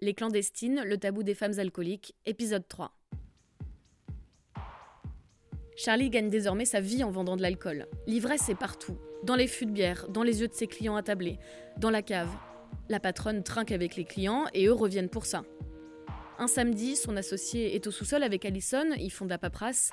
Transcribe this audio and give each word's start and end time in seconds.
Les 0.00 0.12
clandestines, 0.12 0.82
le 0.84 0.98
tabou 0.98 1.22
des 1.22 1.34
femmes 1.34 1.58
alcooliques, 1.58 2.14
épisode 2.26 2.66
3. 2.66 2.92
Charlie 5.76 6.10
gagne 6.10 6.28
désormais 6.28 6.64
sa 6.64 6.80
vie 6.80 7.04
en 7.04 7.10
vendant 7.10 7.36
de 7.36 7.42
l'alcool. 7.42 7.86
L'ivresse 8.06 8.48
est 8.48 8.54
partout, 8.56 8.98
dans 9.22 9.36
les 9.36 9.46
fûts 9.46 9.66
de 9.66 9.70
bière, 9.70 10.08
dans 10.08 10.24
les 10.24 10.40
yeux 10.40 10.48
de 10.48 10.52
ses 10.52 10.66
clients 10.66 10.96
attablés, 10.96 11.38
dans 11.78 11.90
la 11.90 12.02
cave. 12.02 12.30
La 12.88 12.98
patronne 12.98 13.44
trinque 13.44 13.72
avec 13.72 13.94
les 13.94 14.04
clients 14.04 14.46
et 14.52 14.66
eux 14.66 14.72
reviennent 14.72 15.08
pour 15.08 15.26
ça. 15.26 15.44
Un 16.38 16.48
samedi, 16.48 16.96
son 16.96 17.16
associé 17.16 17.76
est 17.76 17.86
au 17.86 17.92
sous-sol 17.92 18.24
avec 18.24 18.44
Allison, 18.44 18.90
ils 18.98 19.12
font 19.12 19.24
de 19.24 19.30
la 19.30 19.38
paperasse. 19.38 19.90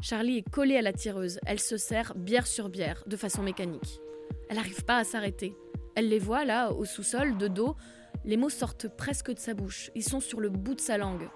Charlie 0.00 0.38
est 0.38 0.50
collée 0.50 0.78
à 0.78 0.82
la 0.82 0.94
tireuse, 0.94 1.38
elle 1.46 1.60
se 1.60 1.76
sert 1.76 2.14
bière 2.14 2.46
sur 2.46 2.70
bière, 2.70 3.04
de 3.06 3.16
façon 3.16 3.42
mécanique. 3.42 4.00
Elle 4.48 4.56
n'arrive 4.56 4.84
pas 4.84 4.96
à 4.96 5.04
s'arrêter. 5.04 5.54
Elle 5.94 6.08
les 6.08 6.18
voit 6.18 6.46
là, 6.46 6.72
au 6.72 6.86
sous-sol, 6.86 7.36
de 7.36 7.48
dos. 7.48 7.76
Les 8.24 8.36
mots 8.36 8.50
sortent 8.50 8.88
presque 8.88 9.32
de 9.32 9.38
sa 9.38 9.54
bouche, 9.54 9.90
ils 9.94 10.04
sont 10.04 10.20
sur 10.20 10.40
le 10.40 10.48
bout 10.48 10.74
de 10.74 10.80
sa 10.80 10.96
langue. 10.96 11.28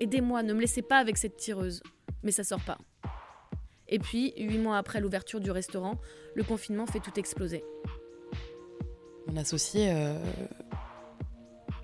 Aidez-moi, 0.00 0.42
ne 0.42 0.54
me 0.54 0.60
laissez 0.60 0.80
pas 0.80 0.96
avec 0.96 1.18
cette 1.18 1.36
tireuse. 1.36 1.82
Mais 2.22 2.32
ça 2.32 2.44
sort 2.44 2.60
pas. 2.60 2.78
Et 3.88 3.98
puis, 3.98 4.32
huit 4.38 4.58
mois 4.58 4.78
après 4.78 5.00
l'ouverture 5.00 5.40
du 5.40 5.50
restaurant, 5.50 5.98
le 6.34 6.44
confinement 6.44 6.86
fait 6.86 7.00
tout 7.00 7.18
exploser. 7.18 7.64
Mon 9.26 9.36
associé, 9.36 9.90
euh, 9.90 10.18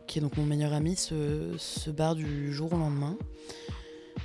qui 0.07 0.19
est 0.19 0.23
donc 0.23 0.37
mon 0.37 0.47
meilleur 0.47 0.73
ami, 0.73 0.97
se, 0.97 1.91
barre 1.91 2.15
du 2.15 2.53
jour 2.53 2.73
au 2.73 2.77
lendemain, 2.77 3.19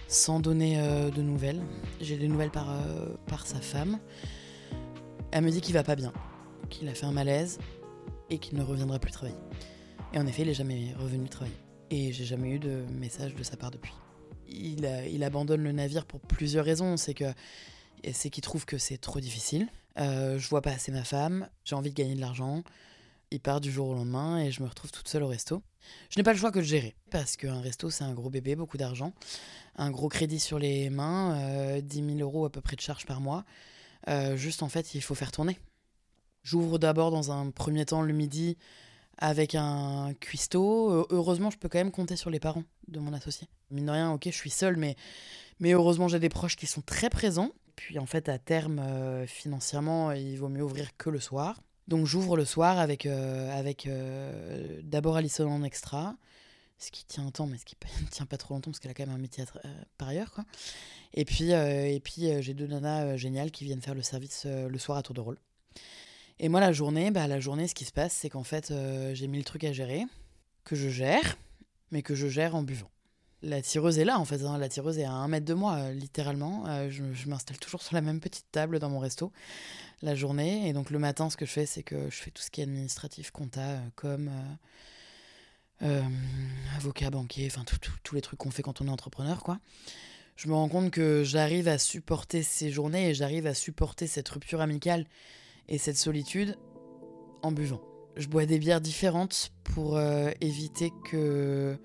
sans 0.08 0.40
donner 0.40 0.80
euh, 0.80 1.10
de 1.10 1.22
nouvelles. 1.22 1.62
J'ai 2.00 2.18
des 2.18 2.28
nouvelles 2.28 2.52
par, 2.52 2.72
euh, 2.72 3.08
par 3.28 3.48
sa 3.48 3.60
femme. 3.60 4.00
Elle 5.32 5.44
me 5.44 5.50
dit 5.50 5.60
qu'il 5.60 5.74
va 5.74 5.84
pas 5.84 5.96
bien, 5.96 6.14
qu'il 6.70 6.88
a 6.88 6.94
fait 6.94 7.06
un 7.06 7.12
malaise 7.12 7.60
et 8.30 8.38
qu'il 8.38 8.58
ne 8.58 8.64
reviendra 8.64 9.00
plus 9.00 9.12
travailler. 9.12 9.38
Et 10.14 10.20
en 10.20 10.28
effet, 10.28 10.42
il 10.42 10.50
n'est 10.50 10.54
jamais 10.54 10.94
revenu 11.00 11.30
travailler. 11.30 11.56
Et 11.90 12.12
j'ai 12.12 12.26
jamais 12.26 12.50
eu 12.50 12.60
de 12.60 12.84
message 12.92 13.34
de 13.34 13.44
sa 13.44 13.56
part 13.56 13.72
depuis. 13.72 13.94
Il, 14.48 15.24
abandonne 15.24 15.64
le 15.64 15.72
navire 15.72 16.06
pour 16.06 16.20
plusieurs 16.20 16.66
raisons. 16.66 16.98
C'est 16.98 17.14
que 17.14 17.34
c'est 18.12 18.30
qu'il 18.30 18.44
trouve 18.44 18.66
que 18.66 18.78
c'est 18.78 18.98
trop 18.98 19.20
difficile. 19.20 19.68
Euh, 20.00 20.38
je 20.38 20.48
vois 20.50 20.62
pas 20.62 20.72
assez 20.72 20.92
ma 20.92 21.04
femme, 21.04 21.48
j'ai 21.66 21.76
envie 21.76 21.90
de 21.90 21.96
gagner 21.96 22.16
de 22.16 22.22
l'argent. 22.22 22.64
Il 23.30 23.40
part 23.40 23.62
du 23.62 23.72
jour 23.72 23.90
au 23.90 23.94
lendemain 23.94 24.40
et 24.40 24.52
je 24.52 24.62
me 24.64 24.68
retrouve 24.68 24.92
toute 24.92 25.08
seule 25.08 25.24
au 25.24 25.28
resto. 25.28 25.62
Je 26.10 26.20
n'ai 26.20 26.24
pas 26.24 26.34
le 26.34 26.40
choix 26.40 26.52
que 26.52 26.60
de 26.60 26.64
gérer 26.64 26.96
parce 27.10 27.38
qu'un 27.38 27.62
resto 27.62 27.90
c'est 27.90 28.04
un 28.04 28.14
gros 28.14 28.30
bébé, 28.30 28.56
beaucoup 28.56 28.78
d'argent, 28.78 29.14
un 29.76 29.92
gros 29.92 30.10
crédit 30.10 30.40
sur 30.40 30.60
les 30.60 30.90
mains, 30.90 31.36
euh, 31.40 31.82
10 31.82 32.18
000 32.18 32.20
euros 32.20 32.46
à 32.46 32.50
peu 32.50 32.62
près 32.62 32.76
de 32.76 32.82
charges 32.82 33.06
par 33.06 33.22
mois. 33.22 33.46
Euh, 34.08 34.36
juste 34.36 34.64
en 34.64 34.70
fait, 34.70 34.96
il 34.96 35.02
faut 35.02 35.16
faire 35.16 35.32
tourner. 35.32 35.60
J'ouvre 36.44 36.80
d'abord 36.80 37.12
dans 37.12 37.32
un 37.32 37.52
premier 37.52 37.86
temps 37.86 38.02
le 38.02 38.14
midi 38.14 38.58
avec 39.22 39.56
un 39.56 40.14
cuistot. 40.20 41.08
Heureusement, 41.12 41.50
je 41.50 41.58
peux 41.58 41.70
quand 41.70 41.78
même 41.78 41.92
compter 41.92 42.16
sur 42.16 42.30
les 42.30 42.40
parents 42.40 42.64
de 42.88 43.00
mon 43.00 43.14
associé. 43.14 43.48
Mine 43.70 43.86
de 43.86 43.92
rien, 43.92 44.12
ok, 44.12 44.24
je 44.26 44.36
suis 44.36 44.50
seule, 44.50 44.76
mais, 44.76 44.98
mais 45.60 45.72
heureusement, 45.72 46.08
j'ai 46.08 46.20
des 46.20 46.30
proches 46.30 46.58
qui 46.58 46.66
sont 46.68 46.82
très 46.82 47.10
présents. 47.10 47.52
Puis 47.76 48.00
en 48.00 48.06
fait, 48.06 48.30
à 48.30 48.38
terme, 48.38 48.80
euh, 48.80 49.26
financièrement, 49.26 50.12
il 50.12 50.38
vaut 50.38 50.50
mieux 50.50 50.64
ouvrir 50.64 50.98
que 50.98 51.10
le 51.10 51.20
soir. 51.20 51.62
Donc 51.88 52.06
j'ouvre 52.06 52.36
le 52.36 52.46
soir 52.46 52.80
avec, 52.80 53.06
euh, 53.06 53.58
avec 53.58 53.86
euh, 53.86 54.82
d'abord 54.84 55.16
Alison 55.18 55.50
en 55.50 55.64
extra, 55.64 56.16
ce 56.78 56.92
qui 56.92 57.06
tient 57.06 57.26
un 57.26 57.32
temps, 57.32 57.48
mais 57.48 57.58
ce 57.58 57.66
qui 57.66 57.76
ne 58.02 58.08
tient 58.12 58.26
pas 58.26 58.38
trop 58.38 58.54
longtemps 58.54 58.72
parce 58.72 58.80
qu'elle 58.80 58.92
a 58.92 58.94
quand 58.94 59.06
même 59.06 59.16
un 59.16 59.20
métier 59.20 59.44
par 59.98 60.10
ailleurs. 60.10 60.32
Quoi. 60.32 60.46
Et 61.14 61.26
puis, 61.26 61.52
et 61.52 62.00
puis 62.04 62.42
j'ai 62.42 62.54
deux 62.54 62.68
nanas 62.68 63.18
géniales 63.18 63.52
qui 63.52 63.66
viennent 63.66 63.82
faire 63.82 63.96
le 63.96 64.02
service 64.02 64.46
le 64.46 64.78
soir 64.78 64.98
à 64.98 65.04
tour 65.04 65.14
de 65.14 65.22
rôle. 65.22 65.38
Et 66.40 66.50
moi, 66.50 66.60
la 66.60 66.72
journée, 66.72 67.12
bah, 67.12 67.28
la 67.28 67.40
journée, 67.40 67.68
ce 67.68 67.76
qui 67.76 67.86
se 67.86 67.92
passe, 67.92 68.14
c'est 68.14 68.30
qu'en 68.30 68.44
fait, 68.44 68.74
j'ai 69.14 69.28
mille 69.28 69.46
trucs 69.46 69.64
à 69.64 69.74
gérer, 69.74 70.06
que 70.64 70.76
je 70.76 70.90
gère, 70.90 71.38
mais 71.92 72.02
que 72.02 72.16
je 72.16 72.28
gère 72.28 72.56
en 72.56 72.64
buvant. 72.64 72.90
La 73.44 73.62
tireuse 73.62 73.98
est 73.98 74.06
là, 74.06 74.20
en 74.20 74.26
fait. 74.26 74.44
Hein. 74.44 74.58
La 74.60 74.70
tireuse 74.70 75.00
est 75.00 75.04
à 75.04 75.12
un 75.12 75.28
mètre 75.28 75.46
de 75.46 75.56
moi, 75.56 75.76
euh, 75.76 75.94
littéralement. 75.94 76.66
Euh, 76.68 76.90
je, 76.92 77.28
m'installe 77.28 77.58
toujours 77.58 77.82
sur 77.82 77.96
la 77.96 78.02
même 78.02 78.20
petite 78.20 78.46
table 78.52 78.78
dans 78.78 78.90
mon 78.90 79.00
resto 79.00 79.32
la 80.04 80.14
journée. 80.14 80.68
Et 80.68 80.74
donc, 80.74 80.92
le 80.92 81.00
matin, 81.00 81.30
ce 81.30 81.38
que 81.38 81.46
je 81.46 81.52
fais, 81.52 81.66
c'est 81.66 81.82
que 81.82 82.10
je 82.10 82.16
fais 82.16 82.30
tout 82.30 82.44
ce 82.44 82.52
qui 82.52 82.62
est 82.62 82.66
administratif, 82.66 83.32
compta, 83.32 83.62
euh, 83.62 83.80
comme 83.96 84.30
avocat, 86.78 87.10
banquier, 87.10 87.48
enfin, 87.48 87.64
tous 88.04 88.14
les 88.14 88.22
trucs 88.22 88.38
qu'on 88.38 88.52
fait 88.52 88.62
quand 88.62 88.82
on 88.82 88.88
est 88.88 88.92
entrepreneur, 88.92 89.42
quoi. 89.44 89.60
Je 90.36 90.48
me 90.48 90.54
rends 90.54 90.70
compte 90.70 90.92
que 90.92 91.24
j'arrive 91.24 91.68
à 91.68 91.80
supporter 91.80 92.44
ces 92.44 92.72
journées 92.72 93.10
et 93.10 93.14
j'arrive 93.16 93.48
à 93.48 93.56
supporter 93.56 94.06
cette 94.06 94.30
rupture 94.30 94.62
amicale 94.62 95.06
et 95.68 95.78
cette 95.78 95.98
solitude 95.98 96.58
en 97.42 97.52
buvant. 97.52 97.82
Je 98.18 98.28
bois 98.28 98.46
des 98.46 98.60
bières 98.60 98.82
différentes 98.82 99.52
pour 99.64 100.00
éviter 100.42 100.92
que 101.10 101.78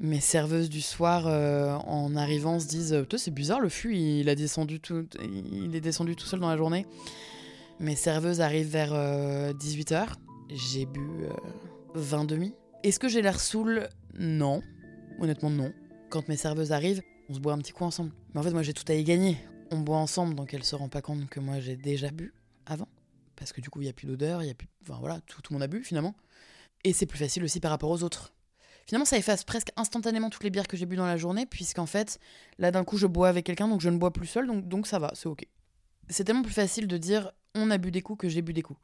mes 0.00 0.20
serveuses 0.20 0.70
du 0.70 0.80
soir, 0.80 1.26
euh, 1.26 1.74
en 1.86 2.16
arrivant, 2.16 2.58
se 2.58 2.66
disent 2.66 3.04
c'est 3.16 3.34
bizarre, 3.34 3.60
le 3.60 3.68
fût, 3.68 3.94
il, 3.94 4.28
a 4.30 4.34
descendu 4.34 4.80
tout, 4.80 5.06
il 5.22 5.76
est 5.76 5.80
descendu 5.80 6.16
tout 6.16 6.24
seul 6.24 6.40
dans 6.40 6.48
la 6.48 6.56
journée. 6.56 6.86
Mes 7.78 7.96
serveuses 7.96 8.40
arrivent 8.40 8.70
vers 8.70 8.92
18h. 8.92 9.94
Euh, 9.94 10.06
j'ai 10.48 10.86
bu 10.86 11.06
20 11.94 12.22
euh, 12.22 12.26
demi. 12.26 12.54
Est-ce 12.82 12.98
que 12.98 13.08
j'ai 13.08 13.22
l'air 13.22 13.38
saoul? 13.38 13.88
Non. 14.18 14.62
Honnêtement, 15.20 15.50
non. 15.50 15.72
Quand 16.08 16.28
mes 16.28 16.36
serveuses 16.36 16.72
arrivent, 16.72 17.02
on 17.28 17.34
se 17.34 17.40
boit 17.40 17.52
un 17.52 17.58
petit 17.58 17.72
coup 17.72 17.84
ensemble. 17.84 18.10
Mais 18.32 18.40
en 18.40 18.42
fait, 18.42 18.52
moi, 18.52 18.62
j'ai 18.62 18.72
tout 18.72 18.90
à 18.90 18.94
y 18.94 19.04
gagner. 19.04 19.36
On 19.70 19.78
boit 19.78 19.98
ensemble, 19.98 20.34
donc 20.34 20.52
elle 20.54 20.64
se 20.64 20.74
rend 20.74 20.88
pas 20.88 21.02
compte 21.02 21.28
que 21.28 21.40
moi, 21.40 21.60
j'ai 21.60 21.76
déjà 21.76 22.10
bu 22.10 22.32
avant. 22.70 22.88
Parce 23.36 23.52
que 23.52 23.60
du 23.60 23.70
coup, 23.70 23.80
il 23.80 23.84
n'y 23.84 23.90
a 23.90 23.92
plus 23.92 24.06
d'odeur, 24.06 24.42
il 24.42 24.46
y 24.46 24.50
a 24.50 24.54
plus. 24.54 24.68
Enfin 24.82 24.98
voilà, 25.00 25.20
tout, 25.22 25.40
tout 25.42 25.52
le 25.52 25.58
monde 25.58 25.62
a 25.62 25.66
bu 25.66 25.82
finalement. 25.82 26.14
Et 26.84 26.92
c'est 26.92 27.06
plus 27.06 27.18
facile 27.18 27.44
aussi 27.44 27.60
par 27.60 27.70
rapport 27.70 27.90
aux 27.90 28.02
autres. 28.02 28.32
Finalement, 28.86 29.04
ça 29.04 29.18
efface 29.18 29.44
presque 29.44 29.70
instantanément 29.76 30.30
toutes 30.30 30.42
les 30.42 30.50
bières 30.50 30.66
que 30.66 30.76
j'ai 30.76 30.86
bu 30.86 30.96
dans 30.96 31.06
la 31.06 31.16
journée, 31.16 31.46
puisqu'en 31.46 31.86
fait, 31.86 32.18
là 32.58 32.70
d'un 32.70 32.84
coup, 32.84 32.96
je 32.96 33.06
bois 33.06 33.28
avec 33.28 33.46
quelqu'un, 33.46 33.68
donc 33.68 33.80
je 33.80 33.88
ne 33.88 33.98
bois 33.98 34.12
plus 34.12 34.26
seul, 34.26 34.46
donc, 34.66 34.86
ça 34.86 34.98
va, 34.98 35.12
c'est 35.14 35.28
ok. 35.28 35.46
C'est 36.08 36.24
tellement 36.24 36.42
plus 36.42 36.52
facile 36.52 36.88
de 36.88 36.96
dire 36.96 37.30
on 37.54 37.70
a 37.70 37.78
bu 37.78 37.90
des 37.90 38.02
coups 38.02 38.18
que 38.18 38.28
j'ai 38.28 38.42
bu 38.42 38.52
des 38.52 38.62
coups. 38.62 38.80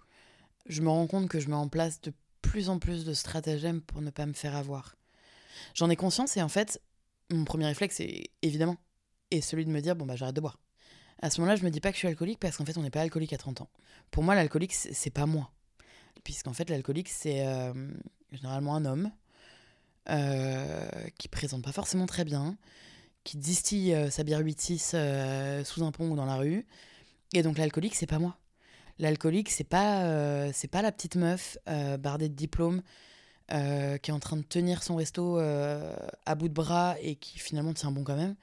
Je 0.67 0.81
me 0.83 0.89
rends 0.89 1.07
compte 1.07 1.29
que 1.29 1.41
je 1.41 1.49
mets 1.49 1.55
en 1.55 1.69
place 1.69 2.01
de 2.03 2.13
plus 2.41 2.69
en 2.69 2.79
plus 2.79 3.05
de 3.05 3.15
stratagèmes 3.15 3.81
pour 3.81 4.01
ne 4.01 4.11
pas 4.11 4.27
me 4.27 4.33
faire 4.33 4.55
avoir. 4.55 4.97
J'en 5.75 5.91
ai 5.91 5.97
conscience 5.97 6.37
et 6.37 6.43
en 6.43 6.49
fait, 6.49 6.81
mon 7.31 7.45
premier 7.45 7.67
réflexe 7.67 8.01
est 8.01 8.31
évidemment 8.43 8.77
et 9.31 9.41
celui 9.41 9.65
de 9.65 9.71
me 9.71 9.81
dire 9.81 9.97
bon 9.97 10.07
bah 10.07 10.17
j'arrête 10.17 10.37
de 10.37 10.41
boire. 10.41 10.59
À 11.23 11.31
ce 11.31 11.41
moment-là, 11.41 11.57
je 11.57 11.65
me 11.65 11.71
dis 11.71 11.81
pas 11.81 11.91
que 11.91 11.95
je 11.95 12.01
suis 12.01 12.09
alcoolique 12.09 12.39
parce 12.39 12.57
qu'en 12.57 12.65
fait, 12.65 12.77
on 12.77 12.83
n'est 12.83 12.91
pas 12.91 13.01
alcoolique 13.01 13.33
à 13.33 13.39
30 13.39 13.63
ans. 13.63 13.69
Pour 14.11 14.23
moi, 14.23 14.35
l'alcoolique 14.35 14.75
c'est 14.75 15.11
pas 15.11 15.27
moi. 15.27 15.51
Puisqu'en 16.25 16.53
fait, 16.53 16.69
l'alcoolique 16.71 17.09
c'est 17.09 17.47
euh, 17.47 17.73
généralement 18.33 18.75
un 18.75 18.85
homme 18.85 19.11
euh, 20.09 20.87
qui 21.19 21.27
présente 21.27 21.65
pas 21.65 21.73
forcément 21.73 22.07
très 22.07 22.25
bien, 22.25 22.57
qui 23.25 23.39
distille 23.39 23.93
euh, 23.93 24.09
sa 24.09 24.23
bière 24.23 24.41
8-6 24.41 24.93
euh, 24.95 25.65
sous 25.65 25.83
un 25.85 25.91
pont 25.91 26.09
ou 26.11 26.15
dans 26.15 26.27
la 26.27 26.37
rue. 26.37 26.65
Et 27.35 27.43
donc 27.43 27.59
l'alcoolique, 27.59 27.97
c'est 27.97 28.07
pas 28.07 28.21
moi. 28.21 28.39
L'alcoolique, 29.01 29.51
c'est 29.51 29.65
pas, 29.65 30.53
c'est 30.53 30.69
pas 30.69 30.81
la 30.81 30.91
petite 30.91 31.17
meuf 31.17 31.59
bardée 31.99 32.31
de 32.31 32.35
diplôme 32.35 32.81
qui 33.51 33.55
est 33.55 34.11
en 34.11 34.21
train 34.21 34.39
de 34.39 34.43
tenir 34.43 34.83
son 34.83 34.97
resto 34.97 35.37
à 35.37 36.35
bout 36.35 36.49
de 36.49 36.55
bras 36.55 36.97
et 37.03 37.17
qui 37.17 37.39
finalement 37.39 37.75
tient 37.75 37.91
bon 37.91 38.05
quand 38.05 38.17
même. 38.17 38.37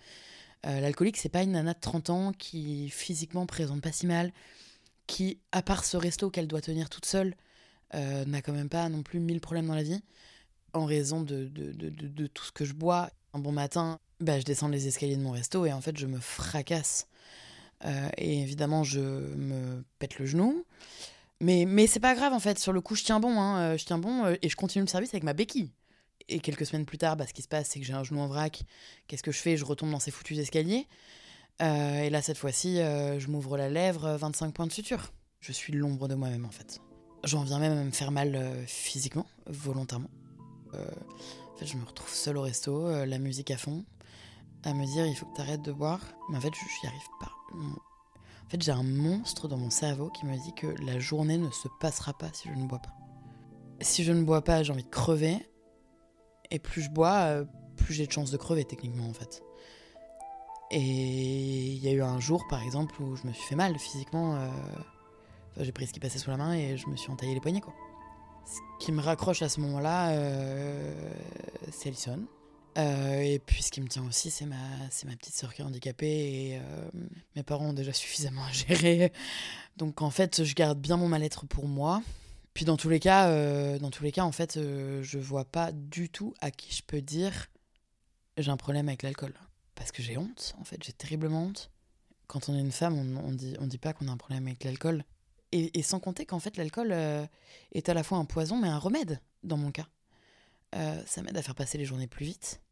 L'alcoolique, 0.63 1.17
c'est 1.17 1.29
pas 1.29 1.43
une 1.43 1.51
nana 1.51 1.73
de 1.73 1.79
30 1.79 2.09
ans 2.09 2.31
qui 2.33 2.89
physiquement 2.89 3.45
présente 3.45 3.81
pas 3.81 3.91
si 3.91 4.07
mal, 4.07 4.31
qui, 5.07 5.39
à 5.51 5.61
part 5.61 5.83
ce 5.83 5.97
resto 5.97 6.29
qu'elle 6.29 6.47
doit 6.47 6.61
tenir 6.61 6.89
toute 6.89 7.05
seule, 7.05 7.35
n'a 7.93 8.41
quand 8.41 8.53
même 8.53 8.69
pas 8.69 8.89
non 8.89 9.03
plus 9.03 9.19
mille 9.19 9.41
problèmes 9.41 9.67
dans 9.67 9.75
la 9.75 9.83
vie 9.83 10.01
en 10.73 10.85
raison 10.85 11.21
de, 11.21 11.45
de, 11.45 11.71
de, 11.71 11.89
de, 11.89 12.27
tout 12.27 12.43
ce 12.43 12.51
que 12.51 12.65
je 12.65 12.73
bois. 12.73 13.09
Un 13.33 13.39
bon 13.39 13.51
matin, 13.51 13.99
bah, 14.19 14.39
je 14.39 14.45
descends 14.45 14.67
les 14.67 14.87
escaliers 14.87 15.15
de 15.15 15.21
mon 15.21 15.31
resto 15.31 15.65
et 15.65 15.73
en 15.73 15.81
fait, 15.81 15.97
je 15.97 16.07
me 16.07 16.19
fracasse. 16.19 17.07
Euh, 17.85 18.09
et 18.17 18.41
évidemment, 18.41 18.83
je 18.83 18.99
me 18.99 19.83
pète 19.99 20.19
le 20.19 20.25
genou. 20.25 20.65
Mais, 21.39 21.65
mais 21.67 21.87
c'est 21.87 21.99
pas 21.99 22.15
grave 22.15 22.33
en 22.33 22.39
fait. 22.39 22.59
Sur 22.59 22.73
le 22.73 22.81
coup, 22.81 22.95
je 22.95 23.03
tiens 23.03 23.19
bon. 23.19 23.39
Hein. 23.39 23.59
Euh, 23.59 23.77
je 23.77 23.85
tiens 23.85 23.97
bon 23.97 24.25
euh, 24.25 24.35
et 24.41 24.49
je 24.49 24.55
continue 24.55 24.83
le 24.83 24.89
service 24.89 25.13
avec 25.13 25.23
ma 25.23 25.33
béquille. 25.33 25.71
Et 26.29 26.39
quelques 26.39 26.65
semaines 26.65 26.85
plus 26.85 26.97
tard, 26.97 27.17
bah, 27.17 27.27
ce 27.27 27.33
qui 27.33 27.41
se 27.41 27.47
passe, 27.47 27.69
c'est 27.69 27.79
que 27.79 27.85
j'ai 27.85 27.93
un 27.93 28.03
genou 28.03 28.21
en 28.21 28.27
vrac. 28.27 28.63
Qu'est-ce 29.07 29.23
que 29.23 29.31
je 29.31 29.39
fais? 29.39 29.57
Je 29.57 29.65
retombe 29.65 29.91
dans 29.91 29.99
ces 29.99 30.11
foutus 30.11 30.37
escaliers. 30.39 30.87
et 31.59 32.09
là, 32.09 32.21
cette 32.21 32.37
fois-ci, 32.37 32.77
je 32.77 33.27
m'ouvre 33.27 33.57
la 33.57 33.69
lèvre, 33.69 34.15
25 34.15 34.53
points 34.53 34.67
de 34.67 34.71
suture. 34.71 35.11
Je 35.39 35.51
suis 35.51 35.73
l'ombre 35.73 36.07
de 36.07 36.15
moi-même 36.15 36.45
en 36.45 36.51
fait. 36.51 36.79
J'en 37.23 37.43
viens 37.43 37.59
même 37.59 37.77
à 37.77 37.83
me 37.83 37.91
faire 37.91 38.11
mal 38.11 38.63
physiquement, 38.65 39.25
volontairement. 39.47 40.09
Euh, 40.75 40.85
en 41.53 41.57
fait, 41.57 41.65
je 41.65 41.77
me 41.77 41.85
retrouve 41.85 42.09
seule 42.09 42.37
au 42.37 42.41
resto, 42.41 42.87
euh, 42.87 43.05
la 43.05 43.19
musique 43.19 43.51
à 43.51 43.57
fond, 43.57 43.85
à 44.63 44.73
me 44.73 44.85
dire 44.85 45.05
il 45.05 45.15
faut 45.15 45.25
que 45.27 45.35
tu 45.35 45.41
arrêtes 45.41 45.61
de 45.61 45.71
boire. 45.71 46.01
Mais 46.29 46.37
en 46.37 46.41
fait, 46.41 46.53
je 46.53 46.87
n'y 46.87 46.89
arrive 46.89 47.07
pas. 47.19 47.31
En 47.53 48.49
fait, 48.49 48.61
j'ai 48.61 48.71
un 48.71 48.83
monstre 48.83 49.47
dans 49.47 49.57
mon 49.57 49.69
cerveau 49.69 50.09
qui 50.09 50.25
me 50.25 50.35
dit 50.37 50.53
que 50.55 50.67
la 50.83 50.99
journée 50.99 51.37
ne 51.37 51.49
se 51.51 51.67
passera 51.79 52.13
pas 52.13 52.29
si 52.33 52.49
je 52.49 52.53
ne 52.53 52.65
bois 52.65 52.79
pas. 52.79 52.93
Si 53.81 54.03
je 54.03 54.11
ne 54.11 54.23
bois 54.23 54.43
pas, 54.43 54.63
j'ai 54.63 54.71
envie 54.71 54.83
de 54.83 54.89
crever. 54.89 55.37
Et 56.53 56.59
plus 56.59 56.83
je 56.83 56.89
bois, 56.89 57.25
euh, 57.25 57.45
plus 57.75 57.93
j'ai 57.93 58.07
de 58.07 58.11
chances 58.11 58.31
de 58.31 58.37
crever 58.37 58.63
techniquement 58.63 59.09
en 59.09 59.13
fait. 59.13 59.43
Et 60.71 60.79
il 60.79 61.83
y 61.83 61.89
a 61.89 61.91
eu 61.91 62.01
un 62.01 62.21
jour 62.21 62.45
par 62.49 62.63
exemple 62.63 63.01
où 63.01 63.17
je 63.17 63.27
me 63.27 63.33
suis 63.33 63.43
fait 63.43 63.55
mal 63.55 63.77
physiquement. 63.77 64.39
j'ai 65.57 65.71
pris 65.73 65.85
ce 65.85 65.93
qui 65.93 65.99
passait 65.99 66.17
sous 66.17 66.31
la 66.31 66.37
main 66.37 66.53
et 66.53 66.77
je 66.77 66.87
me 66.87 66.95
suis 66.95 67.11
entaillé 67.11 67.33
les 67.33 67.41
poignets 67.41 67.61
quoi. 67.61 67.73
Ce 68.45 68.59
qui 68.79 68.91
me 68.91 69.01
raccroche 69.01 69.41
à 69.41 69.49
ce 69.49 69.59
moment-là, 69.61 70.11
euh, 70.11 70.93
c'est 71.71 71.89
Alison. 71.89 72.19
Euh, 72.77 73.21
et 73.21 73.39
puis 73.39 73.61
ce 73.61 73.71
qui 73.71 73.81
me 73.81 73.87
tient 73.87 74.05
aussi, 74.05 74.31
c'est 74.31 74.45
ma, 74.45 74.55
c'est 74.89 75.07
ma 75.07 75.15
petite 75.15 75.35
sœur 75.35 75.53
qui 75.53 75.61
est 75.61 75.65
handicapée 75.65 76.07
et 76.07 76.57
euh, 76.57 76.89
mes 77.35 77.43
parents 77.43 77.67
ont 77.67 77.73
déjà 77.73 77.93
suffisamment 77.93 78.43
à 78.43 78.51
gérer. 78.51 79.11
Donc 79.77 80.01
en 80.01 80.09
fait, 80.09 80.43
je 80.43 80.53
garde 80.55 80.79
bien 80.79 80.97
mon 80.97 81.07
mal-être 81.07 81.45
pour 81.45 81.67
moi. 81.67 82.01
Puis 82.53 82.65
dans 82.65 82.77
tous 82.77 82.89
les 82.89 82.99
cas, 82.99 83.29
euh, 83.29 83.79
dans 83.79 83.89
tous 83.89 84.03
les 84.03 84.11
cas, 84.11 84.23
en 84.23 84.31
fait, 84.31 84.59
je 84.59 85.17
vois 85.17 85.45
pas 85.45 85.71
du 85.71 86.09
tout 86.09 86.33
à 86.41 86.51
qui 86.51 86.73
je 86.73 86.83
peux 86.83 87.01
dire 87.01 87.47
j'ai 88.37 88.51
un 88.51 88.57
problème 88.57 88.87
avec 88.87 89.03
l'alcool. 89.03 89.33
Parce 89.75 89.91
que 89.91 90.01
j'ai 90.01 90.17
honte, 90.17 90.55
en 90.59 90.63
fait, 90.63 90.83
j'ai 90.83 90.93
terriblement 90.93 91.45
honte. 91.45 91.71
Quand 92.27 92.49
on 92.49 92.55
est 92.55 92.59
une 92.59 92.71
femme, 92.71 92.97
on, 92.97 93.27
on 93.27 93.31
dit, 93.31 93.55
on 93.59 93.67
dit 93.67 93.77
pas 93.77 93.93
qu'on 93.93 94.07
a 94.07 94.11
un 94.11 94.17
problème 94.17 94.47
avec 94.47 94.63
l'alcool. 94.63 95.03
Et, 95.51 95.83
sans 95.83 95.99
compter 95.99 96.25
qu'en 96.25 96.39
fait, 96.39 96.57
l'alcool 96.57 96.91
est 96.91 97.89
à 97.89 97.93
la 97.93 98.01
fois 98.03 98.17
un 98.17 98.25
poison 98.25 98.57
mais 98.57 98.69
un 98.69 98.79
remède, 98.79 99.19
dans 99.43 99.57
mon 99.57 99.71
cas. 99.71 99.87
ça 100.71 101.21
m'aide 101.21 101.37
à 101.37 101.43
faire 101.43 101.53
passer 101.53 101.77
les 101.77 101.85
journées 101.85 102.07
plus 102.07 102.25
vite. 102.25 102.63